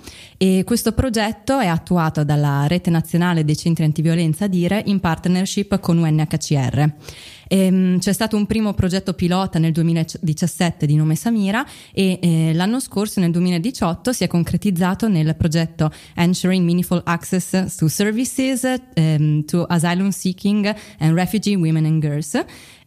e 0.44 0.62
questo 0.62 0.92
progetto 0.92 1.58
è 1.58 1.68
attuato 1.68 2.22
dalla 2.22 2.66
Rete 2.66 2.90
Nazionale 2.90 3.46
dei 3.46 3.56
Centri 3.56 3.82
Antiviolenza 3.82 4.46
Dire 4.46 4.82
in 4.84 5.00
partnership 5.00 5.80
con 5.80 5.96
UNHCR. 5.96 6.92
Ehm, 7.48 7.98
c'è 7.98 8.12
stato 8.12 8.36
un 8.36 8.44
primo 8.44 8.74
progetto 8.74 9.14
pilota 9.14 9.58
nel 9.58 9.72
2017 9.72 10.84
di 10.84 10.96
nome 10.96 11.14
Samira 11.14 11.64
e 11.94 12.18
eh, 12.20 12.52
l'anno 12.52 12.78
scorso, 12.78 13.20
nel 13.20 13.30
2018, 13.30 14.12
si 14.12 14.24
è 14.24 14.26
concretizzato 14.26 15.08
nel 15.08 15.34
progetto 15.34 15.90
Ensuring 16.14 16.62
Meaningful 16.62 17.00
Access 17.06 17.76
to 17.76 17.88
Services 17.88 18.70
um, 18.96 19.46
to 19.46 19.62
Asylum 19.62 20.10
Seeking 20.10 20.74
and 20.98 21.14
Refugee 21.14 21.54
Women 21.54 21.86
and 21.86 22.02
Girls 22.02 22.44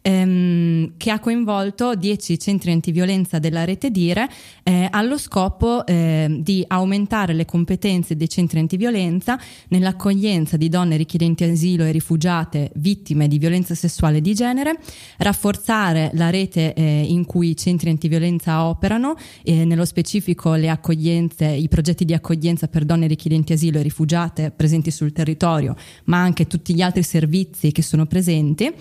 ehm, 0.08 0.92
che 0.96 1.10
ha 1.10 1.20
coinvolto 1.20 1.94
10 1.94 2.38
centri 2.38 2.72
antiviolenza 2.72 3.38
della 3.38 3.64
rete 3.64 3.90
Dire 3.90 4.28
eh, 4.62 4.88
allo 4.90 5.18
scopo 5.18 5.86
eh, 5.86 6.26
di 6.40 6.64
aumentare 6.66 7.34
le 7.34 7.44
competenze 7.44 8.16
dei 8.16 8.28
centri 8.28 8.58
antiviolenza 8.58 9.38
nell'accoglienza 9.68 10.56
di 10.56 10.68
donne 10.68 10.96
richiedenti 10.96 11.44
asilo 11.44 11.84
e 11.84 11.90
rifugiate 11.90 12.70
vittime 12.76 13.28
di 13.28 13.38
violenza 13.38 13.74
sessuale 13.74 14.20
di 14.20 14.34
genere, 14.34 14.78
rafforzare 15.18 16.10
la 16.14 16.30
rete 16.30 16.72
eh, 16.72 17.04
in 17.06 17.26
cui 17.26 17.50
i 17.50 17.56
centri 17.56 17.90
antiviolenza 17.90 18.64
operano, 18.64 19.16
nello 19.44 19.84
specifico 19.84 20.54
le 20.54 20.68
accoglienze, 20.68 21.46
i 21.46 21.68
progetti 21.68 22.04
di 22.04 22.14
accoglienza 22.14 22.68
per 22.68 22.84
donne 22.84 23.06
richiedenti 23.06 23.52
asilo 23.52 23.78
e 23.78 23.82
rifugiate 23.82 24.52
presenti 24.54 24.90
sul 24.90 25.12
territorio, 25.12 25.74
ma 26.04 26.18
anche 26.18 26.46
tutti 26.46 26.74
gli 26.74 26.82
altri 26.82 27.02
servizi 27.02 27.72
che 27.72 27.82
sono 27.82 28.06
presenti 28.06 28.72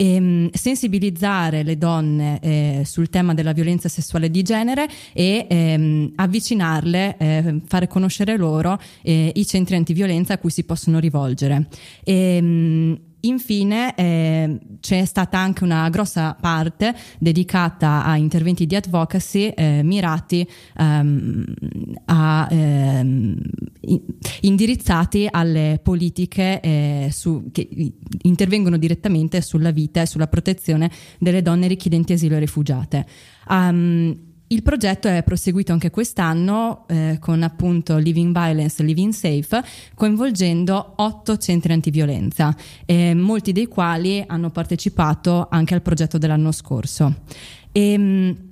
e 0.00 0.14
ehm, 0.14 0.50
sensibilizzare 0.52 1.64
le 1.64 1.76
donne 1.76 2.38
eh, 2.40 2.82
sul 2.84 3.10
tema 3.10 3.34
della 3.34 3.52
violenza 3.52 3.88
sessuale 3.88 4.30
di 4.30 4.42
genere 4.42 4.88
e 5.12 5.46
ehm, 5.50 6.12
avvicinarle, 6.14 7.16
eh, 7.18 7.60
fare 7.66 7.88
conoscere 7.88 8.36
loro 8.36 8.78
eh, 9.02 9.32
i 9.34 9.44
centri 9.44 9.74
antiviolenza 9.74 10.34
a 10.34 10.38
cui 10.38 10.50
si 10.50 10.62
possono 10.62 11.00
rivolgere. 11.00 11.66
E, 12.04 12.36
ehm, 12.36 12.98
Infine 13.20 13.94
eh, 13.96 14.58
c'è 14.80 15.04
stata 15.04 15.38
anche 15.38 15.64
una 15.64 15.88
grossa 15.88 16.36
parte 16.40 16.94
dedicata 17.18 18.04
a 18.04 18.16
interventi 18.16 18.64
di 18.66 18.76
advocacy 18.76 19.48
eh, 19.48 19.80
mirati 19.82 20.48
ehm, 20.76 21.44
a, 22.04 22.48
ehm, 22.48 23.36
indirizzati 24.42 25.26
alle 25.28 25.80
politiche 25.82 26.60
eh, 26.60 27.08
su, 27.10 27.48
che 27.50 27.68
intervengono 28.22 28.76
direttamente 28.76 29.40
sulla 29.40 29.72
vita 29.72 30.00
e 30.00 30.06
sulla 30.06 30.28
protezione 30.28 30.90
delle 31.18 31.42
donne 31.42 31.66
richiedenti 31.66 32.12
asilo 32.12 32.36
e 32.36 32.40
rifugiate. 32.40 33.06
Um, 33.48 34.27
il 34.48 34.62
progetto 34.62 35.08
è 35.08 35.22
proseguito 35.22 35.72
anche 35.72 35.90
quest'anno 35.90 36.86
eh, 36.88 37.18
con 37.20 37.42
appunto 37.42 37.98
Living 37.98 38.32
Violence, 38.32 38.82
Living 38.82 39.12
Safe, 39.12 39.62
coinvolgendo 39.94 40.94
otto 40.96 41.36
centri 41.36 41.72
antiviolenza, 41.72 42.54
eh, 42.86 43.14
molti 43.14 43.52
dei 43.52 43.66
quali 43.66 44.24
hanno 44.26 44.50
partecipato 44.50 45.48
anche 45.50 45.74
al 45.74 45.82
progetto 45.82 46.16
dell'anno 46.16 46.52
scorso. 46.52 47.14
E, 47.72 47.92
ehm, 47.92 48.47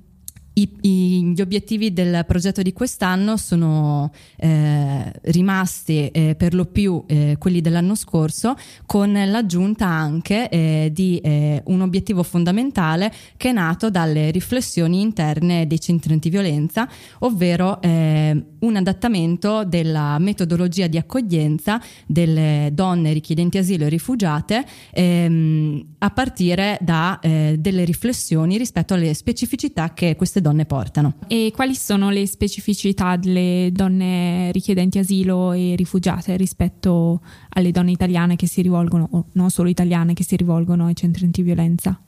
I, 0.57 0.69
i, 0.81 1.33
gli 1.35 1.41
obiettivi 1.41 1.93
del 1.93 2.23
progetto 2.25 2.63
di 2.63 2.73
quest'anno 2.73 3.37
sono 3.37 4.11
eh, 4.37 5.11
rimasti 5.25 6.07
eh, 6.07 6.33
per 6.35 6.55
lo 6.55 6.65
più 6.65 7.03
eh, 7.05 7.35
quelli 7.37 7.61
dell'anno 7.61 7.93
scorso, 7.93 8.55
con 8.87 9.11
l'aggiunta 9.13 9.85
anche 9.85 10.49
eh, 10.49 10.89
di 10.91 11.19
eh, 11.19 11.61
un 11.65 11.81
obiettivo 11.81 12.23
fondamentale 12.23 13.13
che 13.37 13.49
è 13.49 13.51
nato 13.51 13.91
dalle 13.91 14.31
riflessioni 14.31 15.01
interne 15.01 15.67
dei 15.67 15.79
centri 15.79 16.13
antiviolenza, 16.13 16.89
ovvero 17.19 17.79
eh, 17.79 18.43
un 18.57 18.75
adattamento 18.75 19.63
della 19.63 20.17
metodologia 20.17 20.87
di 20.87 20.97
accoglienza 20.97 21.79
delle 22.07 22.71
donne 22.73 23.13
richiedenti 23.13 23.59
asilo 23.59 23.85
e 23.85 23.89
rifugiate 23.89 24.65
ehm, 24.91 25.85
a 25.99 26.09
partire 26.09 26.79
da 26.81 27.19
delle 27.21 27.83
riflessioni 27.83 28.57
rispetto 28.57 28.93
alle 28.93 29.13
specificità 29.13 29.93
che 29.93 30.15
queste 30.15 30.39
donne 30.39 30.46
donne 30.47 30.65
portano. 30.65 31.15
E 31.27 31.51
quali 31.53 31.75
sono 31.75 32.09
le 32.09 32.25
specificità 32.25 33.15
delle 33.17 33.69
donne 33.71 34.51
richiedenti 34.51 34.97
asilo 34.97 35.51
e 35.51 35.75
rifugiate 35.75 36.35
rispetto 36.37 37.21
alle 37.49 37.71
donne 37.71 37.91
italiane 37.91 38.35
che 38.35 38.47
si 38.47 38.61
rivolgono, 38.61 39.07
o 39.11 39.25
non 39.33 39.49
solo 39.49 39.69
italiane, 39.69 40.13
che 40.13 40.23
si 40.23 40.35
rivolgono 40.35 40.85
ai 40.85 40.95
centri 40.95 41.25
antiviolenza? 41.25 41.99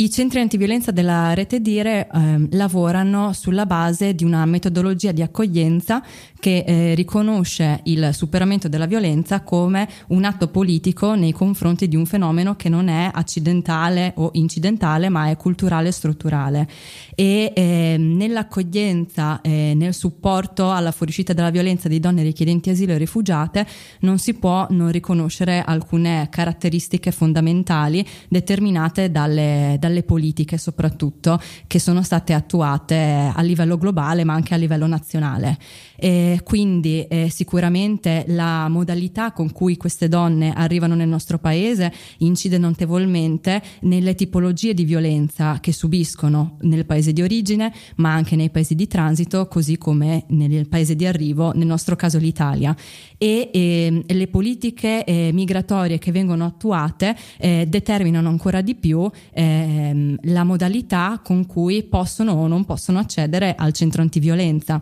I 0.00 0.10
centri 0.12 0.38
antiviolenza 0.38 0.92
della 0.92 1.34
rete 1.34 1.60
Dire 1.60 2.06
eh, 2.06 2.46
lavorano 2.52 3.32
sulla 3.32 3.66
base 3.66 4.14
di 4.14 4.22
una 4.22 4.46
metodologia 4.46 5.10
di 5.10 5.22
accoglienza 5.22 6.04
che 6.38 6.62
eh, 6.64 6.94
riconosce 6.94 7.80
il 7.86 8.10
superamento 8.12 8.68
della 8.68 8.86
violenza 8.86 9.40
come 9.40 9.88
un 10.10 10.22
atto 10.22 10.46
politico 10.46 11.16
nei 11.16 11.32
confronti 11.32 11.88
di 11.88 11.96
un 11.96 12.06
fenomeno 12.06 12.54
che 12.54 12.68
non 12.68 12.86
è 12.86 13.10
accidentale 13.12 14.12
o 14.18 14.30
incidentale 14.34 15.08
ma 15.08 15.30
è 15.30 15.36
culturale 15.36 15.88
e 15.88 15.92
strutturale. 15.92 16.68
E 17.16 17.52
eh, 17.52 17.96
nell'accoglienza 17.98 19.40
e 19.40 19.72
nel 19.74 19.94
supporto 19.94 20.70
alla 20.70 20.92
fuoriuscita 20.92 21.32
dalla 21.32 21.50
violenza 21.50 21.88
di 21.88 21.98
donne 21.98 22.22
richiedenti 22.22 22.70
asilo 22.70 22.92
e 22.92 22.98
rifugiate 22.98 23.66
non 24.02 24.20
si 24.20 24.34
può 24.34 24.64
non 24.70 24.92
riconoscere 24.92 25.60
alcune 25.60 26.28
caratteristiche 26.30 27.10
fondamentali 27.10 28.06
determinate 28.28 29.10
dalle, 29.10 29.74
dalle 29.80 29.87
dalle 29.88 30.02
politiche 30.02 30.58
soprattutto 30.58 31.40
che 31.66 31.80
sono 31.80 32.02
state 32.02 32.34
attuate 32.34 33.32
a 33.34 33.40
livello 33.42 33.78
globale 33.78 34.22
ma 34.22 34.34
anche 34.34 34.54
a 34.54 34.56
livello 34.58 34.86
nazionale. 34.86 35.58
E 35.96 36.40
quindi 36.44 37.04
eh, 37.06 37.28
sicuramente 37.30 38.24
la 38.28 38.68
modalità 38.68 39.32
con 39.32 39.50
cui 39.50 39.76
queste 39.76 40.08
donne 40.08 40.52
arrivano 40.52 40.94
nel 40.94 41.08
nostro 41.08 41.38
paese 41.38 41.92
incide 42.18 42.58
notevolmente 42.58 43.60
nelle 43.80 44.14
tipologie 44.14 44.74
di 44.74 44.84
violenza 44.84 45.58
che 45.60 45.72
subiscono 45.72 46.58
nel 46.60 46.84
paese 46.86 47.12
di 47.12 47.22
origine 47.22 47.72
ma 47.96 48.12
anche 48.12 48.36
nei 48.36 48.50
paesi 48.50 48.74
di 48.74 48.86
transito 48.86 49.48
così 49.48 49.78
come 49.78 50.24
nel 50.28 50.68
paese 50.68 50.94
di 50.94 51.06
arrivo, 51.06 51.52
nel 51.54 51.66
nostro 51.66 51.96
caso 51.96 52.18
l'Italia. 52.18 52.76
E, 53.18 53.50
e 53.52 54.14
le 54.14 54.28
politiche 54.28 55.04
eh, 55.04 55.30
migratorie 55.32 55.98
che 55.98 56.12
vengono 56.12 56.44
attuate 56.44 57.16
eh, 57.38 57.66
determinano 57.68 58.28
ancora 58.28 58.60
di 58.60 58.76
più 58.76 59.10
eh, 59.32 59.42
ehm, 59.42 60.18
la 60.22 60.44
modalità 60.44 61.20
con 61.22 61.46
cui 61.46 61.82
possono 61.82 62.32
o 62.32 62.46
non 62.46 62.64
possono 62.64 63.00
accedere 63.00 63.54
al 63.56 63.72
centro 63.72 64.02
antiviolenza 64.02 64.80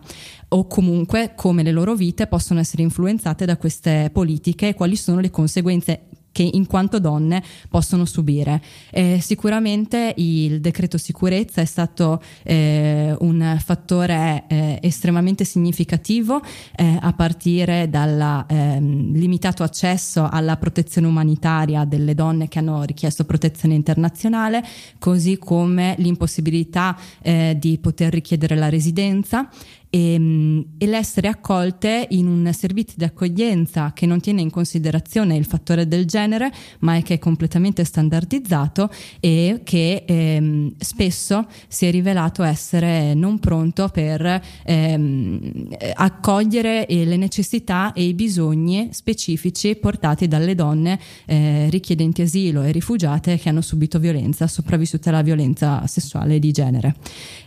o 0.49 0.67
comunque 0.67 1.33
come 1.35 1.63
le 1.63 1.71
loro 1.71 1.95
vite 1.95 2.27
possono 2.27 2.59
essere 2.59 2.83
influenzate 2.83 3.45
da 3.45 3.57
queste 3.57 4.09
politiche 4.13 4.69
e 4.69 4.73
quali 4.73 4.95
sono 4.95 5.19
le 5.19 5.29
conseguenze 5.29 6.01
che 6.37 6.47
in 6.53 6.67
quanto 6.67 6.99
donne 6.99 7.41
possono 7.67 8.05
subire. 8.05 8.61
Eh, 8.91 9.17
sicuramente 9.19 10.13
il 10.17 10.61
decreto 10.61 10.99
sicurezza 10.99 11.61
è 11.61 11.65
stato 11.65 12.21
eh, 12.43 13.15
un 13.21 13.57
fattore 13.59 14.43
eh, 14.47 14.77
estremamente 14.83 15.43
significativo 15.45 16.39
eh, 16.75 16.95
a 17.01 17.11
partire 17.13 17.89
dal 17.89 18.45
ehm, 18.47 19.13
limitato 19.13 19.63
accesso 19.63 20.29
alla 20.29 20.57
protezione 20.57 21.07
umanitaria 21.07 21.85
delle 21.85 22.13
donne 22.13 22.47
che 22.47 22.59
hanno 22.59 22.83
richiesto 22.83 23.25
protezione 23.25 23.73
internazionale, 23.73 24.63
così 24.99 25.39
come 25.39 25.95
l'impossibilità 25.97 26.95
eh, 27.23 27.55
di 27.57 27.79
poter 27.79 28.13
richiedere 28.13 28.55
la 28.55 28.69
residenza 28.69 29.49
e, 29.89 30.13
ehm, 30.13 30.65
e, 30.77 30.85
l'essere 30.85 31.27
accolte 31.27 32.07
in 32.11 32.27
un 32.27 32.51
servizio 32.53 32.95
di 32.97 33.03
accoglienza 33.03 33.91
che 33.93 34.05
non 34.05 34.19
tiene 34.19 34.41
in 34.41 34.49
considerazione 34.49 35.35
il 35.35 35.45
fattore 35.45 35.87
del 35.87 36.05
genere, 36.05 36.51
ma 36.79 36.95
è 36.95 37.03
che 37.03 37.15
è 37.15 37.19
completamente 37.19 37.83
standardizzato 37.83 38.89
e 39.19 39.61
che 39.63 40.03
ehm, 40.05 40.73
spesso 40.77 41.47
si 41.67 41.85
è 41.85 41.91
rivelato 41.91 42.43
essere 42.43 43.13
non 43.13 43.39
pronto 43.39 43.89
per 43.89 44.41
ehm, 44.65 45.67
accogliere 45.93 46.85
eh, 46.85 47.05
le 47.05 47.17
necessità 47.17 47.93
e 47.93 48.05
i 48.05 48.13
bisogni 48.13 48.89
specifici 48.91 49.75
portati 49.75 50.27
dalle 50.27 50.55
donne 50.55 50.99
eh, 51.25 51.69
richiedenti 51.69 52.21
asilo 52.21 52.61
e 52.63 52.71
rifugiate 52.71 53.37
che 53.37 53.49
hanno 53.49 53.61
subito 53.61 53.99
violenza, 53.99 54.47
sopravvissute 54.47 55.09
alla 55.09 55.21
violenza 55.21 55.85
sessuale 55.87 56.39
di 56.39 56.51
genere. 56.51 56.95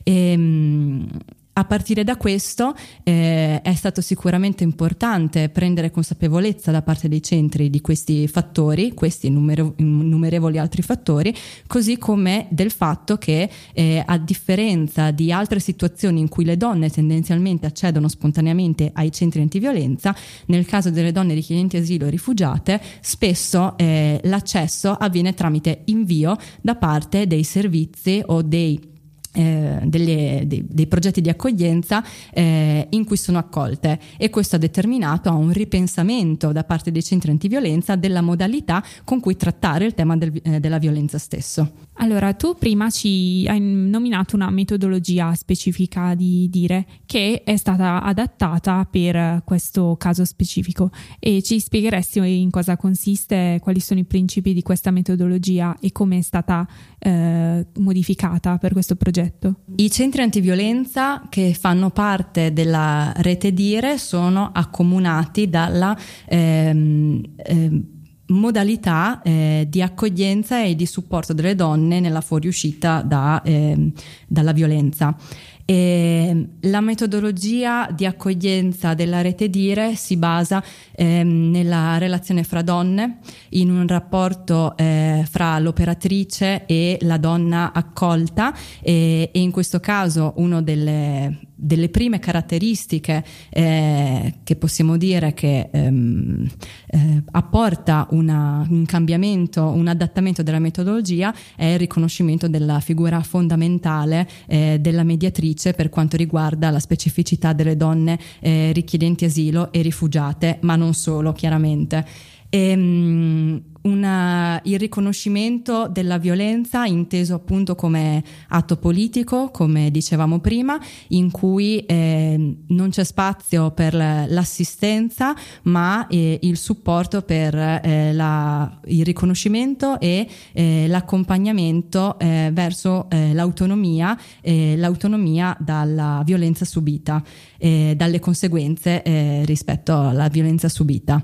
E, 0.02 0.32
ehm, 0.32 1.08
a 1.52 1.64
partire 1.64 2.04
da 2.04 2.16
questo 2.16 2.74
eh, 3.02 3.60
è 3.60 3.74
stato 3.74 4.00
sicuramente 4.00 4.62
importante 4.62 5.48
prendere 5.48 5.90
consapevolezza 5.90 6.70
da 6.70 6.82
parte 6.82 7.08
dei 7.08 7.22
centri 7.22 7.70
di 7.70 7.80
questi 7.80 8.28
fattori, 8.28 8.94
questi 8.94 9.26
innumerevoli 9.26 10.58
altri 10.58 10.82
fattori, 10.82 11.34
così 11.66 11.98
come 11.98 12.46
del 12.50 12.70
fatto 12.70 13.16
che 13.18 13.50
eh, 13.72 14.02
a 14.04 14.16
differenza 14.18 15.10
di 15.10 15.32
altre 15.32 15.58
situazioni 15.58 16.20
in 16.20 16.28
cui 16.28 16.44
le 16.44 16.56
donne 16.56 16.88
tendenzialmente 16.88 17.66
accedono 17.66 18.08
spontaneamente 18.08 18.90
ai 18.94 19.10
centri 19.10 19.40
antiviolenza, 19.40 20.14
nel 20.46 20.66
caso 20.66 20.90
delle 20.90 21.12
donne 21.12 21.34
richiedenti 21.34 21.76
asilo 21.76 22.06
e 22.06 22.10
rifugiate, 22.10 22.80
spesso 23.00 23.76
eh, 23.76 24.20
l'accesso 24.24 24.92
avviene 24.92 25.34
tramite 25.34 25.82
invio 25.86 26.36
da 26.60 26.76
parte 26.76 27.26
dei 27.26 27.44
servizi 27.44 28.22
o 28.24 28.42
dei 28.42 28.89
eh, 29.32 29.78
delle, 29.84 30.42
dei, 30.46 30.64
dei, 30.68 30.86
progetti 30.86 31.20
di 31.20 31.28
accoglienza 31.28 32.02
eh, 32.32 32.86
in 32.90 33.04
cui 33.04 33.16
sono 33.16 33.38
accolte 33.38 33.98
e 34.16 34.28
questo 34.28 34.56
ha 34.56 34.58
determinato 34.58 35.32
un 35.32 35.52
ripensamento 35.52 36.52
da 36.52 36.64
parte 36.64 36.90
dei 36.90 37.02
centri 37.02 37.30
antiviolenza 37.30 37.96
della 37.96 38.22
modalità 38.22 38.82
con 39.04 39.20
cui 39.20 39.36
trattare 39.36 39.84
il 39.84 39.94
tema 39.94 40.16
del, 40.16 40.32
eh, 40.42 40.58
della 40.60 40.78
violenza 40.78 41.18
stesso. 41.18 41.88
Allora, 42.02 42.32
tu 42.32 42.56
prima 42.56 42.88
ci 42.88 43.44
hai 43.46 43.60
nominato 43.60 44.34
una 44.34 44.48
metodologia 44.48 45.34
specifica 45.34 46.14
di 46.14 46.48
dire 46.48 46.86
che 47.04 47.42
è 47.44 47.56
stata 47.58 48.02
adattata 48.02 48.86
per 48.90 49.42
questo 49.44 49.96
caso 49.98 50.24
specifico 50.24 50.90
e 51.18 51.42
ci 51.42 51.60
spiegheresti 51.60 52.40
in 52.40 52.48
cosa 52.48 52.78
consiste, 52.78 53.58
quali 53.60 53.80
sono 53.80 54.00
i 54.00 54.04
principi 54.04 54.54
di 54.54 54.62
questa 54.62 54.90
metodologia 54.90 55.76
e 55.78 55.92
come 55.92 56.18
è 56.18 56.22
stata 56.22 56.66
eh, 56.98 57.66
modificata 57.76 58.56
per 58.56 58.72
questo 58.72 58.96
progetto? 58.96 59.56
I 59.76 59.90
centri 59.90 60.22
antiviolenza 60.22 61.26
che 61.28 61.52
fanno 61.52 61.90
parte 61.90 62.54
della 62.54 63.12
rete 63.16 63.52
Dire 63.52 63.98
sono 63.98 64.52
accomunati 64.54 65.50
dalla 65.50 65.94
ehm, 66.26 67.22
ehm, 67.36 67.99
modalità 68.30 69.22
eh, 69.22 69.66
di 69.68 69.82
accoglienza 69.82 70.62
e 70.62 70.74
di 70.74 70.86
supporto 70.86 71.32
delle 71.32 71.54
donne 71.54 72.00
nella 72.00 72.20
fuoriuscita 72.20 73.02
da, 73.02 73.40
eh, 73.42 73.92
dalla 74.26 74.52
violenza. 74.52 75.16
E 75.64 76.48
la 76.62 76.80
metodologia 76.80 77.88
di 77.92 78.04
accoglienza 78.04 78.94
della 78.94 79.20
rete 79.20 79.48
Dire 79.48 79.94
si 79.94 80.16
basa 80.16 80.60
eh, 80.90 81.22
nella 81.22 81.96
relazione 81.98 82.42
fra 82.42 82.60
donne, 82.62 83.18
in 83.50 83.70
un 83.70 83.86
rapporto 83.86 84.76
eh, 84.76 85.24
fra 85.30 85.60
l'operatrice 85.60 86.66
e 86.66 86.98
la 87.02 87.18
donna 87.18 87.72
accolta 87.72 88.52
e, 88.80 89.30
e 89.32 89.40
in 89.40 89.52
questo 89.52 89.78
caso 89.78 90.32
uno 90.38 90.60
delle 90.60 91.49
delle 91.60 91.90
prime 91.90 92.18
caratteristiche 92.18 93.22
eh, 93.50 94.34
che 94.42 94.56
possiamo 94.56 94.96
dire 94.96 95.34
che 95.34 95.68
ehm, 95.70 96.48
eh, 96.86 97.22
apporta 97.32 98.06
una, 98.10 98.66
un 98.68 98.86
cambiamento, 98.86 99.66
un 99.66 99.86
adattamento 99.86 100.42
della 100.42 100.58
metodologia 100.58 101.34
è 101.56 101.66
il 101.66 101.78
riconoscimento 101.78 102.48
della 102.48 102.80
figura 102.80 103.20
fondamentale 103.22 104.26
eh, 104.46 104.78
della 104.80 105.04
mediatrice 105.04 105.74
per 105.74 105.90
quanto 105.90 106.16
riguarda 106.16 106.70
la 106.70 106.80
specificità 106.80 107.52
delle 107.52 107.76
donne 107.76 108.18
eh, 108.40 108.72
richiedenti 108.72 109.26
asilo 109.26 109.70
e 109.72 109.82
rifugiate, 109.82 110.58
ma 110.62 110.76
non 110.76 110.94
solo 110.94 111.32
chiaramente. 111.32 112.04
E, 112.48 112.58
ehm, 112.70 113.62
una, 113.82 114.60
il 114.64 114.78
riconoscimento 114.78 115.88
della 115.88 116.18
violenza 116.18 116.84
inteso 116.84 117.34
appunto 117.34 117.74
come 117.74 118.22
atto 118.48 118.76
politico, 118.76 119.50
come 119.50 119.90
dicevamo 119.90 120.40
prima, 120.40 120.78
in 121.08 121.30
cui 121.30 121.78
eh, 121.86 122.56
non 122.66 122.90
c'è 122.90 123.04
spazio 123.04 123.70
per 123.70 123.94
l'assistenza, 123.94 125.34
ma 125.62 126.06
eh, 126.08 126.38
il 126.42 126.56
supporto 126.56 127.22
per 127.22 127.54
eh, 127.54 128.12
la, 128.12 128.80
il 128.86 129.04
riconoscimento 129.04 129.98
e 129.98 130.28
eh, 130.52 130.86
l'accompagnamento 130.88 132.18
eh, 132.18 132.50
verso 132.52 133.08
eh, 133.10 133.32
l'autonomia, 133.32 134.18
l'autonomia 134.42 135.56
dalla 135.58 136.22
violenza 136.24 136.64
subita, 136.64 137.22
dalle 137.58 138.18
conseguenze 138.18 139.44
rispetto 139.44 139.98
alla 139.98 140.28
violenza 140.28 140.68
subita 140.68 141.22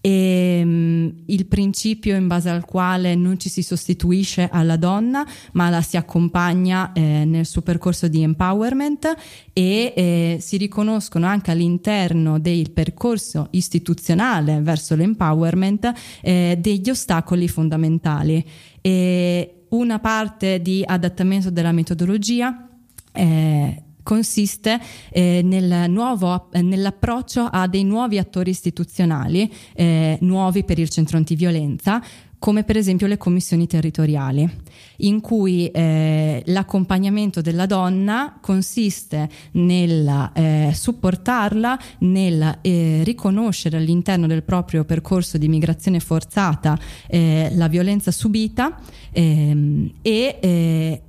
e 0.00 0.60
um, 0.62 1.12
il 1.26 1.46
principio 1.46 2.14
in 2.14 2.26
base 2.28 2.48
al 2.50 2.64
quale 2.64 3.14
non 3.14 3.38
ci 3.38 3.48
si 3.48 3.62
sostituisce 3.62 4.48
alla 4.50 4.76
donna 4.76 5.26
ma 5.52 5.68
la 5.70 5.82
si 5.82 5.96
accompagna 5.96 6.92
eh, 6.92 7.24
nel 7.24 7.46
suo 7.46 7.62
percorso 7.62 8.06
di 8.06 8.22
empowerment 8.22 9.12
e 9.52 9.92
eh, 9.96 10.38
si 10.40 10.56
riconoscono 10.56 11.26
anche 11.26 11.50
all'interno 11.50 12.38
del 12.38 12.70
percorso 12.70 13.48
istituzionale 13.50 14.60
verso 14.60 14.94
l'empowerment 14.94 15.92
eh, 16.22 16.56
degli 16.60 16.90
ostacoli 16.90 17.48
fondamentali. 17.48 18.44
E 18.80 19.64
una 19.70 19.98
parte 19.98 20.62
di 20.62 20.82
adattamento 20.86 21.50
della 21.50 21.72
metodologia 21.72 22.68
eh, 23.12 23.82
consiste 24.08 24.80
eh, 25.10 25.42
nel 25.44 25.90
nuovo, 25.90 26.50
eh, 26.52 26.62
nell'approccio 26.62 27.42
a 27.42 27.66
dei 27.66 27.84
nuovi 27.84 28.16
attori 28.16 28.48
istituzionali, 28.48 29.52
eh, 29.74 30.16
nuovi 30.22 30.64
per 30.64 30.78
il 30.78 30.88
centro 30.88 31.18
antiviolenza, 31.18 32.02
come 32.38 32.64
per 32.64 32.78
esempio 32.78 33.06
le 33.06 33.18
commissioni 33.18 33.66
territoriali, 33.66 34.48
in 34.98 35.20
cui 35.20 35.66
eh, 35.66 36.42
l'accompagnamento 36.46 37.42
della 37.42 37.66
donna 37.66 38.38
consiste 38.40 39.28
nel 39.52 40.30
eh, 40.32 40.70
supportarla, 40.72 41.78
nel 41.98 42.60
eh, 42.62 43.02
riconoscere 43.04 43.76
all'interno 43.76 44.26
del 44.26 44.42
proprio 44.42 44.86
percorso 44.86 45.36
di 45.36 45.48
migrazione 45.48 46.00
forzata 46.00 46.78
eh, 47.08 47.50
la 47.52 47.68
violenza 47.68 48.10
subita 48.10 48.80
ehm, 49.12 49.96
e 50.00 51.02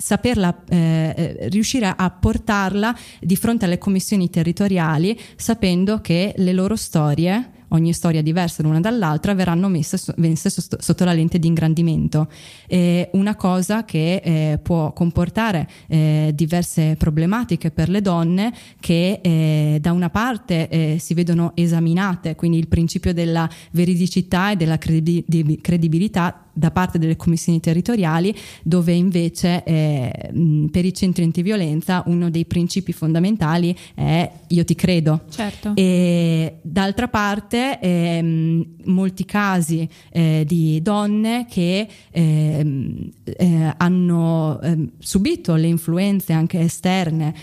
saperla, 0.00 0.62
eh, 0.68 0.76
eh, 1.16 1.48
riuscire 1.48 1.92
a 1.94 2.08
portarla 2.10 2.96
di 3.20 3.34
fronte 3.34 3.64
alle 3.64 3.78
commissioni 3.78 4.30
territoriali 4.30 5.18
sapendo 5.34 6.00
che 6.00 6.34
le 6.36 6.52
loro 6.52 6.76
storie 6.76 7.56
ogni 7.68 7.92
storia 7.92 8.22
diversa 8.22 8.62
l'una 8.62 8.80
dall'altra, 8.80 9.34
verranno 9.34 9.68
messe, 9.68 9.98
messe 10.16 10.50
sotto 10.50 11.04
la 11.04 11.12
lente 11.12 11.38
di 11.38 11.48
ingrandimento. 11.48 12.28
Eh, 12.66 13.10
una 13.12 13.34
cosa 13.34 13.84
che 13.84 14.22
eh, 14.24 14.58
può 14.62 14.92
comportare 14.92 15.68
eh, 15.88 16.32
diverse 16.34 16.96
problematiche 16.96 17.70
per 17.70 17.88
le 17.88 18.00
donne 18.00 18.52
che 18.80 19.20
eh, 19.22 19.78
da 19.80 19.92
una 19.92 20.10
parte 20.10 20.68
eh, 20.68 20.96
si 20.98 21.14
vedono 21.14 21.52
esaminate, 21.54 22.34
quindi 22.36 22.58
il 22.58 22.68
principio 22.68 23.12
della 23.12 23.48
veridicità 23.72 24.52
e 24.52 24.56
della 24.56 24.78
credibilità 24.78 26.47
da 26.58 26.70
parte 26.70 26.98
delle 26.98 27.16
commissioni 27.16 27.60
territoriali, 27.60 28.34
dove 28.62 28.92
invece 28.92 29.62
eh, 29.64 30.30
per 30.70 30.84
i 30.84 30.92
centri 30.92 31.22
antiviolenza 31.22 32.02
uno 32.06 32.30
dei 32.30 32.44
principi 32.44 32.92
fondamentali 32.92 33.76
è 33.94 34.30
io 34.48 34.64
ti 34.64 34.74
credo. 34.74 35.22
Certo. 35.30 35.72
E 35.74 36.58
d'altra 36.62 37.08
parte 37.08 37.78
ehm, 37.80 38.66
molti 38.86 39.24
casi 39.24 39.88
eh, 40.10 40.44
di 40.46 40.80
donne 40.82 41.46
che 41.48 41.86
ehm, 42.10 43.10
eh, 43.24 43.74
hanno 43.76 44.60
ehm, 44.60 44.90
subito 44.98 45.54
le 45.54 45.66
influenze 45.68 46.32
anche 46.32 46.60
esterne 46.60 47.34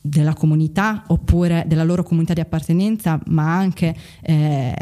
della 0.00 0.34
comunità 0.34 1.04
oppure 1.08 1.64
della 1.68 1.84
loro 1.84 2.02
comunità 2.02 2.32
di 2.32 2.40
appartenenza, 2.40 3.20
ma 3.26 3.56
anche 3.56 3.94
eh, 4.22 4.74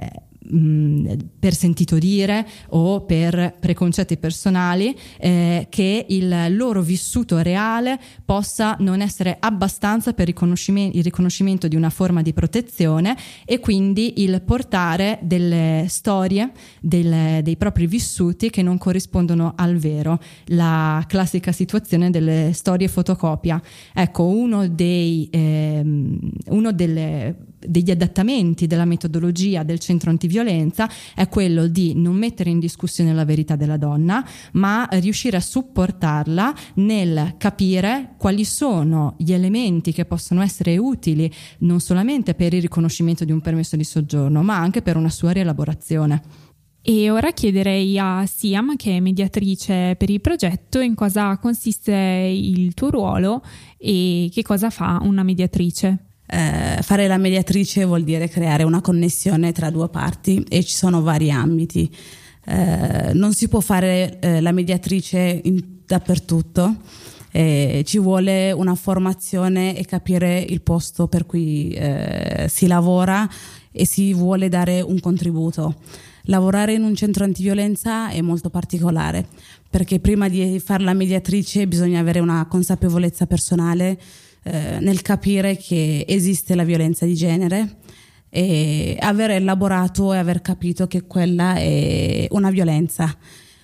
per 0.51 1.55
sentito 1.55 1.99
dire 1.99 2.47
o 2.71 3.03
per 3.03 3.55
preconcetti 3.59 4.17
personali 4.17 4.97
eh, 5.19 5.67
che 5.69 6.07
il 6.09 6.57
loro 6.57 6.83
vissuto 6.83 7.39
reale 7.39 7.99
possa 8.25 8.77
non 8.81 9.01
essere 9.01 9.37
abbastanza 9.39 10.13
per 10.13 10.27
riconoscimento, 10.27 10.97
il 10.97 11.05
riconoscimento 11.05 11.69
di 11.69 11.77
una 11.77 11.91
forma 11.91 12.23
di 12.23 12.33
protezione 12.33 13.17
e 13.45 13.61
quindi 13.61 14.23
il 14.23 14.43
portare 14.43 15.19
delle 15.23 15.87
storie 15.89 16.51
del, 16.81 17.43
dei 17.43 17.57
propri 17.57 17.87
vissuti 17.87 18.51
che 18.51 18.63
non 18.63 18.79
corrispondono 18.79 19.55
al 19.57 19.77
vero, 19.77 20.19
la 20.47 21.05
classica 21.07 21.53
situazione 21.53 22.11
delle 22.11 22.51
storie 22.53 22.89
fotocopia. 22.89 23.61
Ecco, 23.95 24.25
uno, 24.25 24.69
dei, 24.69 25.29
ehm, 25.31 26.19
uno 26.47 26.73
delle, 26.73 27.37
degli 27.67 27.91
adattamenti 27.91 28.67
della 28.67 28.85
metodologia 28.85 29.63
del 29.63 29.79
centro 29.79 30.11
antiviolenza 30.11 30.29
violenza 30.31 30.89
è 31.15 31.29
quello 31.29 31.67
di 31.67 31.95
non 31.95 32.17
mettere 32.17 32.51
in 32.51 32.59
discussione 32.59 33.13
la 33.13 33.25
verità 33.25 33.57
della 33.57 33.77
donna, 33.77 34.27
ma 34.53 34.89
riuscire 34.93 35.37
a 35.37 35.41
supportarla 35.41 36.55
nel 36.75 37.35
capire 37.37 38.15
quali 38.17 38.45
sono 38.45 39.15
gli 39.19 39.33
elementi 39.33 39.93
che 39.93 40.05
possono 40.05 40.43
essere 40.43 40.79
utili 40.79 41.31
non 41.59 41.81
solamente 41.81 42.35
per 42.35 42.55
il 42.55 42.63
riconoscimento 42.63 43.25
di 43.25 43.33
un 43.33 43.41
permesso 43.41 43.77
di 43.77 43.85
soggiorno, 43.85 44.43
ma 44.43 44.57
anche 44.57 44.83
per 44.83 44.97
una 44.97 45.11
sua 45.11 45.33
rielaborazione. 45.33 46.23
E 46.83 47.11
ora 47.11 47.33
chiederei 47.33 47.99
a 47.99 48.25
Siam, 48.25 48.75
che 48.77 48.97
è 48.97 49.01
mediatrice 49.01 49.97
per 49.99 50.09
il 50.09 50.23
progetto, 50.23 50.81
in 50.81 50.95
cosa 50.95 51.37
consiste 51.37 51.93
il 51.93 52.73
tuo 52.73 52.89
ruolo 52.89 53.43
e 53.77 54.31
che 54.33 54.43
cosa 54.43 54.71
fa 54.71 54.99
una 55.03 55.23
mediatrice 55.23 56.10
eh, 56.31 56.79
fare 56.83 57.09
la 57.09 57.19
mediatrice 57.19 57.85
vuol 57.85 58.05
dire 58.05 58.29
creare 58.29 58.63
una 58.63 58.81
connessione 58.81 59.51
tra 59.53 59.71
due 59.71 59.89
parti 59.89 60.45
e 60.49 60.63
ci 60.63 60.75
sono 60.75 61.03
vari 61.03 61.31
ambiti. 61.31 61.93
Eh, 62.45 63.11
non 63.15 63.35
si 63.35 63.49
può 63.49 63.61
fare 63.61 64.19
eh, 64.21 64.41
la 64.41 64.53
mediatrice 64.53 65.41
in, 65.43 65.61
dappertutto, 65.85 66.77
eh, 67.33 67.83
ci 67.85 67.99
vuole 67.99 68.53
una 68.53 68.75
formazione 68.77 69.77
e 69.77 69.85
capire 69.85 70.39
il 70.39 70.63
posto 70.63 71.09
per 71.09 71.27
cui 71.27 71.73
eh, 71.73 72.47
si 72.49 72.67
lavora 72.67 73.29
e 73.73 73.85
si 73.87 74.15
vuole 74.15 74.49
dare 74.49 74.81
un 74.81 75.01
contributo. 75.01 75.77
Lavorare 76.25 76.75
in 76.75 76.85
un 76.85 76.95
centro 76.95 77.25
antiviolenza 77.25 78.11
è 78.11 78.21
molto 78.21 78.51
particolare 78.51 79.27
perché 79.69 80.01
prima 80.01 80.29
di 80.29 80.61
fare 80.61 80.85
la 80.85 80.93
mediatrice 80.93 81.67
bisogna 81.67 82.01
avere 82.01 82.21
una 82.21 82.47
consapevolezza 82.47 83.27
personale 83.27 83.99
eh, 84.43 84.79
nel 84.81 85.03
capire 85.03 85.57
che 85.57 86.05
esiste 86.09 86.55
la 86.55 86.65
violenza 86.65 87.05
di 87.05 87.15
genere 87.15 87.77
e 88.29 88.97
aver 89.01 89.33
elaborato 89.33 90.15
e 90.15 90.19
aver 90.19 90.41
capito 90.41 90.87
che 90.87 91.07
quella 91.07 91.57
è 91.57 92.27
una 92.31 92.51
violenza 92.51 93.15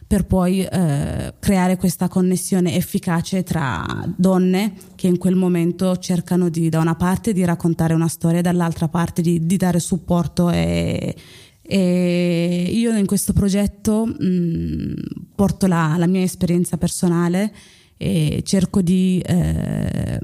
per 0.06 0.24
poi 0.24 0.62
eh, 0.62 1.34
creare 1.40 1.76
questa 1.76 2.06
connessione 2.06 2.76
efficace 2.76 3.42
tra 3.42 3.84
donne 4.16 4.74
che 4.94 5.08
in 5.08 5.18
quel 5.18 5.34
momento 5.34 5.96
cercano 5.96 6.48
di, 6.48 6.68
da 6.68 6.78
una 6.78 6.94
parte 6.94 7.32
di 7.32 7.44
raccontare 7.44 7.92
una 7.92 8.06
storia, 8.06 8.40
dall'altra 8.40 8.88
parte 8.88 9.20
di, 9.20 9.44
di 9.46 9.56
dare 9.56 9.80
supporto 9.80 10.50
e, 10.50 11.14
e, 11.60 12.68
io 12.70 12.96
in 12.96 13.06
questo 13.06 13.32
progetto 13.32 14.06
mh, 14.06 14.94
porto 15.34 15.66
la, 15.66 15.96
la, 15.98 16.06
mia 16.06 16.22
esperienza 16.22 16.76
personale 16.76 17.52
e 17.96 18.42
cerco 18.44 18.82
di 18.82 19.20
eh, 19.26 20.20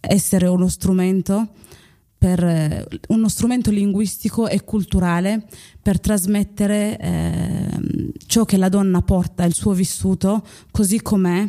essere 0.00 0.46
uno 0.46 0.68
strumento 0.68 1.48
per 2.18 2.42
eh, 2.42 2.84
uno 3.08 3.28
strumento 3.28 3.70
linguistico 3.70 4.48
e 4.48 4.64
culturale 4.64 5.46
per 5.80 6.00
trasmettere 6.00 6.98
eh, 6.98 8.12
ciò 8.26 8.44
che 8.44 8.56
la 8.56 8.68
donna 8.68 9.02
porta, 9.02 9.44
il 9.44 9.54
suo 9.54 9.72
vissuto, 9.72 10.44
così 10.72 11.00
com'è, 11.00 11.48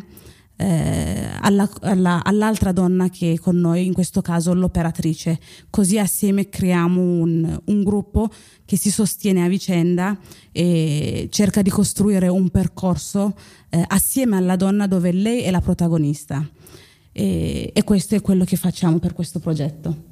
eh, 0.56 1.28
alla, 1.40 1.68
alla, 1.80 2.22
all'altra 2.22 2.70
donna 2.70 3.08
che 3.08 3.32
è 3.32 3.38
con 3.38 3.56
noi, 3.56 3.84
in 3.84 3.92
questo 3.92 4.22
caso 4.22 4.54
l'operatrice. 4.54 5.40
Così 5.70 5.98
assieme 5.98 6.48
creiamo 6.48 7.00
un, 7.00 7.60
un 7.64 7.82
gruppo 7.82 8.28
che 8.64 8.76
si 8.76 8.90
sostiene 8.90 9.44
a 9.44 9.48
vicenda 9.48 10.16
e 10.52 11.28
cerca 11.32 11.62
di 11.62 11.70
costruire 11.70 12.28
un 12.28 12.48
percorso 12.50 13.34
eh, 13.70 13.82
assieme 13.88 14.36
alla 14.36 14.56
donna 14.56 14.86
dove 14.86 15.10
lei 15.10 15.42
è 15.42 15.50
la 15.50 15.60
protagonista 15.60 16.46
e, 17.12 17.70
e 17.72 17.84
questo 17.84 18.14
è 18.14 18.20
quello 18.20 18.44
che 18.44 18.56
facciamo 18.56 18.98
per 18.98 19.12
questo 19.12 19.38
progetto. 19.38 20.08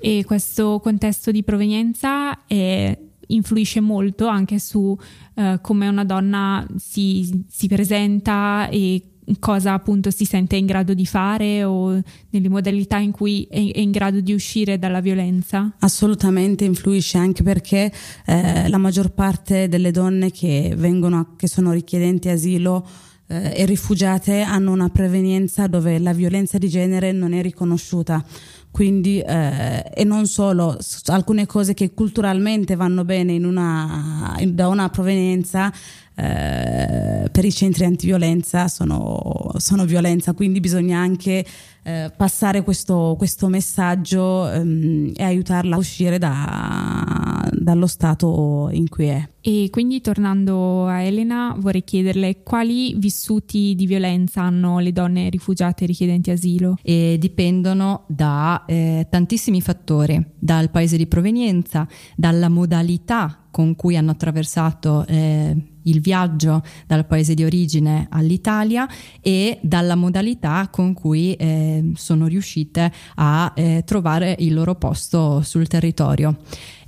E 0.00 0.24
questo 0.24 0.80
contesto 0.80 1.30
di 1.30 1.42
provenienza 1.42 2.46
è, 2.46 2.96
influisce 3.28 3.80
molto 3.80 4.26
anche 4.26 4.58
su 4.58 4.96
uh, 5.34 5.60
come 5.60 5.88
una 5.88 6.04
donna 6.04 6.66
si, 6.76 7.44
si 7.48 7.66
presenta 7.66 8.68
e 8.68 9.02
cosa 9.38 9.74
appunto 9.74 10.10
si 10.10 10.24
sente 10.24 10.56
in 10.56 10.64
grado 10.64 10.94
di 10.94 11.04
fare 11.04 11.62
o 11.64 12.00
nelle 12.30 12.48
modalità 12.48 12.96
in 12.96 13.10
cui 13.10 13.46
è, 13.50 13.56
è 13.72 13.80
in 13.80 13.90
grado 13.90 14.20
di 14.20 14.32
uscire 14.32 14.78
dalla 14.78 15.00
violenza? 15.00 15.74
Assolutamente 15.80 16.64
influisce 16.64 17.18
anche 17.18 17.42
perché 17.42 17.92
eh, 18.24 18.68
la 18.68 18.78
maggior 18.78 19.10
parte 19.10 19.68
delle 19.68 19.90
donne 19.90 20.30
che 20.30 20.74
vengono, 20.76 21.34
che 21.36 21.48
sono 21.48 21.72
richiedenti 21.72 22.28
asilo 22.28 22.86
eh, 23.28 23.52
e 23.54 23.64
rifugiate 23.66 24.40
hanno 24.40 24.72
una 24.72 24.88
prevenienza 24.88 25.66
dove 25.66 25.98
la 25.98 26.12
violenza 26.12 26.58
di 26.58 26.68
genere 26.68 27.12
non 27.12 27.32
è 27.32 27.42
riconosciuta. 27.42 28.24
Quindi 28.70 29.20
eh, 29.20 29.90
e 29.94 30.04
non 30.04 30.26
solo 30.26 30.76
alcune 31.06 31.46
cose 31.46 31.74
che 31.74 31.92
culturalmente 31.94 32.76
vanno 32.76 33.04
bene 33.04 33.32
in 33.32 33.44
una, 33.44 34.36
da 34.46 34.68
una 34.68 34.88
provenienza 34.88 35.72
eh, 36.18 37.28
per 37.30 37.44
i 37.44 37.52
centri 37.52 37.84
antiviolenza 37.84 38.66
sono, 38.66 39.52
sono, 39.58 39.84
violenza, 39.84 40.32
quindi 40.32 40.58
bisogna 40.58 40.98
anche 40.98 41.46
eh, 41.84 42.12
passare 42.16 42.64
questo, 42.64 43.14
questo 43.16 43.46
messaggio 43.46 44.50
ehm, 44.50 45.12
e 45.14 45.22
aiutarla 45.22 45.76
a 45.76 45.78
uscire 45.78 46.18
da, 46.18 47.48
dallo 47.52 47.86
stato 47.86 48.68
in 48.72 48.88
cui 48.88 49.06
è. 49.06 49.28
E 49.40 49.68
quindi 49.70 50.00
tornando 50.00 50.86
a 50.86 51.02
Elena 51.02 51.54
vorrei 51.56 51.84
chiederle 51.84 52.42
quali 52.42 52.94
vissuti 52.96 53.74
di 53.76 53.86
violenza 53.86 54.42
hanno 54.42 54.80
le 54.80 54.90
donne 54.90 55.30
rifugiate 55.30 55.84
e 55.84 55.86
richiedenti 55.86 56.32
asilo? 56.32 56.78
E 56.82 57.16
dipendono 57.20 58.02
da 58.08 58.64
eh, 58.66 59.06
tantissimi 59.08 59.62
fattori, 59.62 60.20
dal 60.36 60.70
paese 60.70 60.96
di 60.96 61.06
provenienza, 61.06 61.86
dalla 62.16 62.48
modalità 62.48 63.44
con 63.50 63.74
cui 63.74 63.96
hanno 63.96 64.10
attraversato 64.10 65.06
eh, 65.06 65.56
il 65.88 66.00
viaggio 66.00 66.62
dal 66.86 67.06
paese 67.06 67.34
di 67.34 67.44
origine 67.44 68.06
all'Italia 68.10 68.88
e 69.20 69.58
dalla 69.62 69.94
modalità 69.94 70.68
con 70.70 70.92
cui 70.92 71.34
eh, 71.34 71.92
sono 71.94 72.26
riuscite 72.26 72.92
a 73.16 73.52
eh, 73.54 73.82
trovare 73.84 74.36
il 74.38 74.54
loro 74.54 74.74
posto 74.74 75.42
sul 75.42 75.66
territorio. 75.66 76.36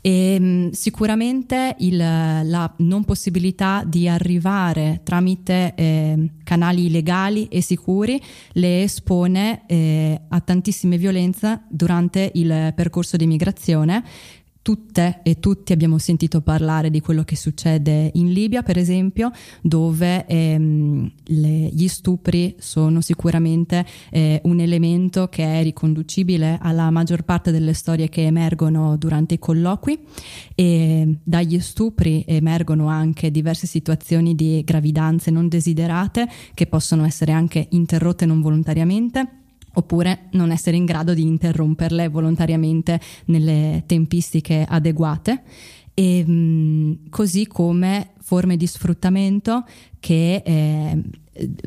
E, 0.03 0.41
mh, 0.41 0.71
sicuramente 0.71 1.75
il, 1.81 1.97
la 1.99 2.73
non 2.79 3.05
possibilità 3.05 3.83
di 3.87 4.09
arrivare 4.09 5.01
tramite 5.05 5.75
eh, 5.77 6.31
canali 6.43 6.91
legali 6.91 7.49
e 7.49 7.61
sicuri 7.61 8.21
le 8.53 8.83
espone 8.83 9.65
eh, 9.67 10.19
a 10.29 10.41
tantissime 10.41 10.97
violenze 10.97 11.65
durante 11.69 12.31
il 12.35 12.73
percorso 12.75 13.19
di 13.19 13.27
migrazione 13.27 14.03
Tutte 14.71 15.19
e 15.25 15.41
tutti 15.41 15.73
abbiamo 15.73 15.99
sentito 15.99 16.43
parlare 16.43 16.91
di 16.91 17.01
quello 17.01 17.25
che 17.25 17.35
succede 17.35 18.09
in 18.15 18.33
Libia, 18.33 18.63
per 18.63 18.79
esempio, 18.79 19.33
dove 19.61 20.25
ehm, 20.27 21.11
le, 21.25 21.49
gli 21.49 21.89
stupri 21.89 22.55
sono 22.61 23.01
sicuramente 23.01 23.85
eh, 24.13 24.41
un 24.45 24.61
elemento 24.61 25.27
che 25.27 25.59
è 25.59 25.65
riconducibile 25.65 26.57
alla 26.63 26.89
maggior 26.93 27.23
parte 27.23 27.51
delle 27.51 27.73
storie 27.73 28.09
che 28.09 28.27
emergono 28.27 28.97
durante 28.97 29.35
i 29.35 29.39
colloqui. 29.41 29.99
E 30.55 31.17
dagli 31.21 31.59
stupri 31.59 32.23
emergono 32.29 32.87
anche 32.87 33.33
diverse 33.33 33.67
situazioni 33.67 34.37
di 34.37 34.63
gravidanze 34.65 35.33
non 35.33 35.49
desiderate 35.49 36.29
che 36.55 36.69
possono 36.69 37.05
essere 37.05 37.33
anche 37.33 37.67
interrotte 37.71 38.25
non 38.25 38.41
volontariamente 38.41 39.40
oppure 39.75 40.29
non 40.33 40.51
essere 40.51 40.77
in 40.77 40.85
grado 40.85 41.15
di 41.15 41.23
interromperle 41.23 42.09
volontariamente 42.09 43.01
nelle 43.27 43.85
tempistiche 43.87 44.65
adeguate. 44.69 45.43
E, 45.95 46.25
mh, 46.25 47.09
così 47.11 47.47
come 47.47 48.13
forme 48.21 48.57
di 48.57 48.67
sfruttamento 48.67 49.65
che 49.99 50.43
eh, 50.45 51.03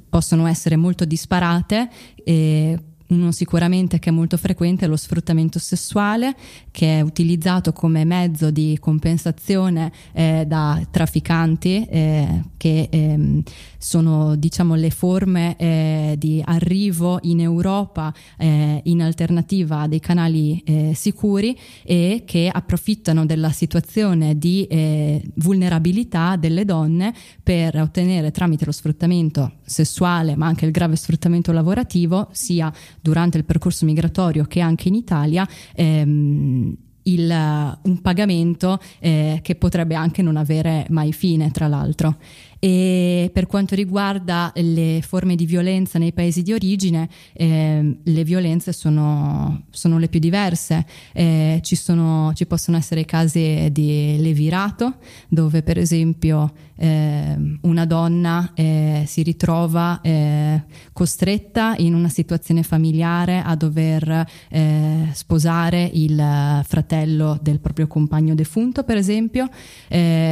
possono 0.09 0.45
essere 0.47 0.75
molto 0.75 1.05
disparate. 1.05 1.89
Eh, 2.23 2.77
uno 3.13 3.31
sicuramente 3.31 3.99
che 3.99 4.09
è 4.09 4.11
molto 4.11 4.37
frequente 4.37 4.85
è 4.85 4.87
lo 4.87 4.95
sfruttamento 4.95 5.59
sessuale, 5.59 6.35
che 6.71 6.99
è 6.99 7.01
utilizzato 7.01 7.71
come 7.73 8.03
mezzo 8.05 8.51
di 8.51 8.77
compensazione 8.79 9.91
eh, 10.13 10.45
da 10.47 10.81
trafficanti, 10.89 11.85
eh, 11.85 12.43
che 12.57 12.87
ehm, 12.89 13.43
sono 13.77 14.35
diciamo 14.35 14.75
le 14.75 14.89
forme 14.89 15.55
eh, 15.57 16.15
di 16.17 16.41
arrivo 16.43 17.19
in 17.23 17.41
Europa 17.41 18.13
eh, 18.37 18.79
in 18.83 19.01
alternativa 19.01 19.81
a 19.81 19.87
dei 19.87 19.99
canali 19.99 20.61
eh, 20.65 20.93
sicuri 20.95 21.57
e 21.83 22.23
che 22.25 22.49
approfittano 22.51 23.25
della 23.25 23.51
situazione 23.51 24.37
di 24.37 24.65
eh, 24.67 25.21
vulnerabilità 25.35 26.37
delle 26.37 26.63
donne 26.63 27.13
per 27.43 27.75
ottenere 27.75 28.31
tramite 28.31 28.65
lo 28.65 28.71
sfruttamento 28.71 29.53
sessuale 29.65 30.35
ma 30.37 30.47
anche 30.47 30.65
il 30.65 30.71
grave 30.71 30.95
sfruttamento 30.95 31.51
lavorativo 31.51 32.29
sia 32.31 32.71
durante 33.03 33.37
il 33.37 33.43
percorso 33.43 33.83
migratorio 33.83 34.45
che 34.45 34.61
anche 34.61 34.87
in 34.87 34.95
Italia 34.95 35.45
ehm, 35.75 36.73
il, 37.03 37.77
un 37.81 38.01
pagamento 38.01 38.79
eh, 38.99 39.39
che 39.41 39.55
potrebbe 39.55 39.95
anche 39.95 40.21
non 40.21 40.37
avere 40.37 40.85
mai 40.89 41.11
fine, 41.11 41.51
tra 41.51 41.67
l'altro. 41.67 42.17
E 42.59 43.29
per 43.33 43.45
quanto 43.45 43.75
riguarda 43.75 44.53
le 44.55 45.01
forme 45.05 45.35
di 45.35 45.45
violenza 45.45 45.99
nei 45.99 46.13
paesi 46.13 46.43
di 46.43 46.53
origine, 46.53 47.09
eh, 47.33 47.97
le 48.01 48.23
violenze 48.23 48.71
sono, 48.71 49.65
sono, 49.69 49.97
le 49.97 50.07
più 50.07 50.21
diverse. 50.21 50.85
Eh, 51.11 51.59
ci, 51.61 51.75
sono, 51.75 52.31
ci, 52.33 52.45
possono 52.45 52.77
essere 52.77 53.03
casi 53.03 53.67
di 53.69 54.15
levirato, 54.17 54.95
dove 55.27 55.61
per 55.61 55.77
esempio 55.77 56.53
eh, 56.75 57.57
una 57.61 57.85
donna 57.85 58.51
eh, 58.55 59.03
si 59.05 59.21
ritrova 59.21 60.01
eh, 60.01 60.63
costretta 60.91 61.75
in 61.77 61.93
una 61.93 62.09
situazione 62.09 62.63
familiare 62.63 63.41
a 63.43 63.55
dover 63.55 64.25
eh, 64.49 65.09
sposare 65.13 65.89
il 65.93 66.61
fratello 66.65 67.37
del 67.41 67.59
proprio 67.59 67.87
compagno 67.87 68.35
defunto, 68.35 68.83
per 68.83 68.97
esempio, 68.97 69.49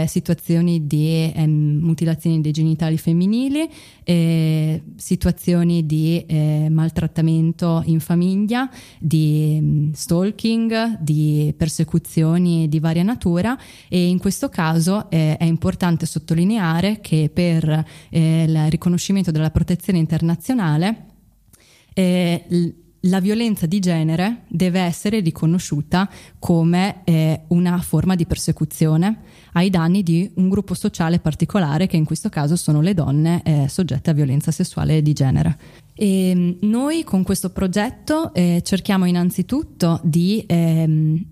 situazioni 0.05 0.87
di 0.87 1.31
ehm, 1.33 1.79
mutilazioni 1.81 2.41
dei 2.41 2.51
genitali 2.51 2.97
femminili, 2.97 3.69
eh, 4.03 4.81
situazioni 4.95 5.85
di 5.85 6.25
eh, 6.25 6.67
maltrattamento 6.69 7.83
in 7.85 7.99
famiglia, 7.99 8.69
di 8.99 9.57
um, 9.61 9.93
stalking, 9.93 10.97
di 10.99 11.53
persecuzioni 11.55 12.67
di 12.67 12.79
varia 12.79 13.03
natura 13.03 13.57
e 13.87 14.07
in 14.07 14.17
questo 14.17 14.49
caso 14.49 15.09
eh, 15.09 15.37
è 15.37 15.43
importante 15.43 16.05
sottolineare 16.05 16.30
che 17.01 17.29
per 17.33 17.85
eh, 18.09 18.43
il 18.43 18.69
riconoscimento 18.69 19.31
della 19.31 19.51
protezione 19.51 19.99
internazionale 19.99 21.05
eh, 21.93 22.75
la 23.05 23.19
violenza 23.19 23.65
di 23.65 23.79
genere 23.79 24.43
deve 24.47 24.79
essere 24.81 25.21
riconosciuta 25.21 26.09
come 26.37 27.01
eh, 27.03 27.41
una 27.47 27.79
forma 27.79 28.15
di 28.15 28.25
persecuzione 28.25 29.21
ai 29.53 29.69
danni 29.69 30.03
di 30.03 30.29
un 30.35 30.49
gruppo 30.49 30.75
sociale 30.75 31.19
particolare 31.19 31.87
che 31.87 31.97
in 31.97 32.05
questo 32.05 32.29
caso 32.29 32.55
sono 32.55 32.81
le 32.81 32.93
donne 32.93 33.41
eh, 33.43 33.67
soggette 33.67 34.11
a 34.11 34.13
violenza 34.13 34.51
sessuale 34.51 35.01
di 35.01 35.13
genere. 35.13 35.57
E 35.95 36.29
ehm, 36.29 36.57
noi 36.61 37.03
con 37.03 37.23
questo 37.23 37.49
progetto 37.49 38.33
eh, 38.33 38.61
cerchiamo 38.63 39.05
innanzitutto 39.05 39.99
di 40.03 40.43
ehm, 40.45 41.25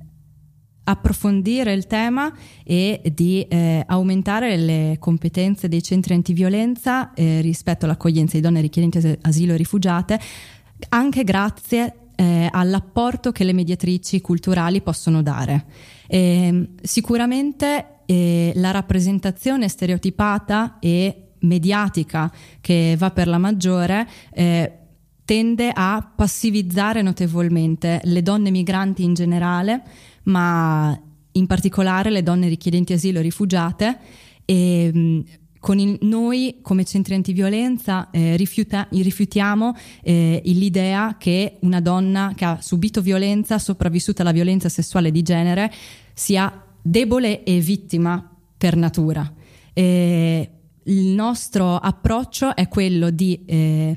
approfondire 0.90 1.72
il 1.74 1.86
tema 1.86 2.34
e 2.64 3.02
di 3.14 3.46
eh, 3.48 3.84
aumentare 3.86 4.58
le 4.58 4.98
competenze 5.00 5.68
dei 5.68 5.84
centri 5.84 6.14
antiviolenza 6.14 7.14
eh, 7.14 7.42
rispetto 7.42 7.86
all'accoglienza 7.86 8.36
di 8.36 8.42
donne 8.42 8.62
richiedenti 8.62 9.18
asilo 9.22 9.54
e 9.54 9.58
rifugiate 9.58 10.20
anche 10.90 11.24
grazie 11.24 11.94
eh, 12.16 12.50
all'apporto 12.52 13.32
che 13.32 13.44
le 13.44 13.54
mediatrici 13.54 14.20
culturali 14.22 14.82
possono 14.82 15.22
dare. 15.22 15.66
Eh, 16.08 16.70
sicuramente 16.82 18.00
eh, 18.06 18.52
la 18.56 18.72
rappresentazione 18.72 19.68
stereotipata 19.68 20.80
e 20.80 21.26
mediatica 21.42 22.32
che 22.60 22.96
va 22.98 23.12
per 23.12 23.28
la 23.28 23.38
maggiore 23.38 24.08
eh, 24.34 24.74
tende 25.30 25.72
a 25.72 26.12
passivizzare 26.16 27.04
notevolmente 27.04 28.02
le 28.04 28.24
donne 28.24 28.50
migranti 28.50 29.04
in 29.04 29.14
generale, 29.14 29.84
ma 30.30 31.00
in 31.34 31.48
particolare 31.48 32.10
le 32.10 32.24
donne 32.24 32.48
richiedenti 32.48 32.94
asilo 32.94 33.20
e 33.20 33.22
rifugiate 33.22 33.98
e 34.46 35.24
con 35.60 35.78
il, 35.78 35.98
noi 36.02 36.60
come 36.62 36.86
centri 36.86 37.14
antiviolenza 37.16 38.10
eh, 38.12 38.38
rifiuta, 38.38 38.88
rifiutiamo 38.90 39.76
eh, 40.02 40.42
l'idea 40.46 41.18
che 41.18 41.58
una 41.62 41.82
donna 41.82 42.32
che 42.36 42.46
ha 42.46 42.62
subito 42.62 43.02
violenza, 43.02 43.60
sopravvissuta 43.60 44.22
alla 44.22 44.32
violenza 44.32 44.70
sessuale 44.70 45.12
di 45.12 45.22
genere, 45.22 45.72
sia 46.14 46.64
debole 46.82 47.44
e 47.44 47.60
vittima 47.60 48.36
per 48.58 48.76
natura. 48.78 49.32
Eh, 49.74 50.50
il 50.84 51.08
nostro 51.08 51.76
approccio 51.76 52.56
è 52.56 52.68
quello 52.68 53.10
di 53.10 53.44
eh, 53.46 53.96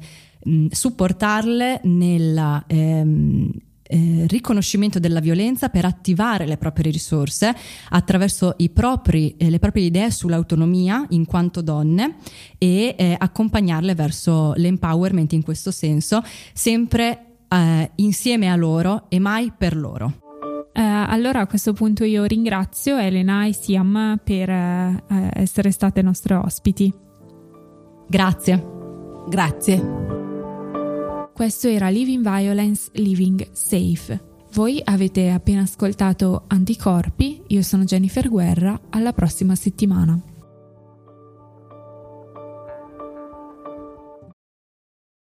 supportarle 0.68 1.80
nella 1.84 2.64
ehm, 2.66 3.50
eh, 3.82 4.26
riconoscimento 4.28 4.98
della 4.98 5.20
violenza 5.20 5.68
per 5.68 5.84
attivare 5.84 6.46
le 6.46 6.56
proprie 6.56 6.90
risorse 6.90 7.54
attraverso 7.90 8.56
propri, 8.72 9.34
eh, 9.36 9.50
le 9.50 9.58
proprie 9.58 9.84
idee 9.84 10.10
sull'autonomia 10.10 11.06
in 11.10 11.26
quanto 11.26 11.60
donne 11.62 12.16
e 12.58 12.94
eh, 12.96 13.16
accompagnarle 13.18 13.94
verso 13.94 14.52
l'empowerment 14.56 15.32
in 15.32 15.42
questo 15.42 15.70
senso, 15.70 16.22
sempre 16.52 17.36
eh, 17.48 17.90
insieme 17.96 18.50
a 18.50 18.56
loro 18.56 19.06
e 19.08 19.18
mai 19.18 19.52
per 19.56 19.76
loro. 19.76 20.20
Uh, 20.74 20.80
allora 20.80 21.40
a 21.40 21.46
questo 21.46 21.74
punto 21.74 22.02
io 22.02 22.24
ringrazio 22.24 22.96
Elena 22.96 23.44
e 23.44 23.52
Siam 23.52 24.18
per 24.24 24.48
uh, 24.48 25.28
essere 25.34 25.70
state 25.70 26.00
nostre 26.00 26.34
ospiti. 26.34 26.90
Grazie. 28.08 28.66
Grazie. 29.28 30.31
Questo 31.32 31.66
era 31.66 31.88
Living 31.88 32.22
Violence, 32.22 32.90
Living 32.92 33.48
Safe. 33.52 34.20
Voi 34.52 34.80
avete 34.84 35.30
appena 35.30 35.62
ascoltato 35.62 36.44
Anticorpi, 36.46 37.42
io 37.48 37.62
sono 37.62 37.84
Jennifer 37.84 38.28
Guerra, 38.28 38.78
alla 38.90 39.14
prossima 39.14 39.54
settimana. 39.54 40.31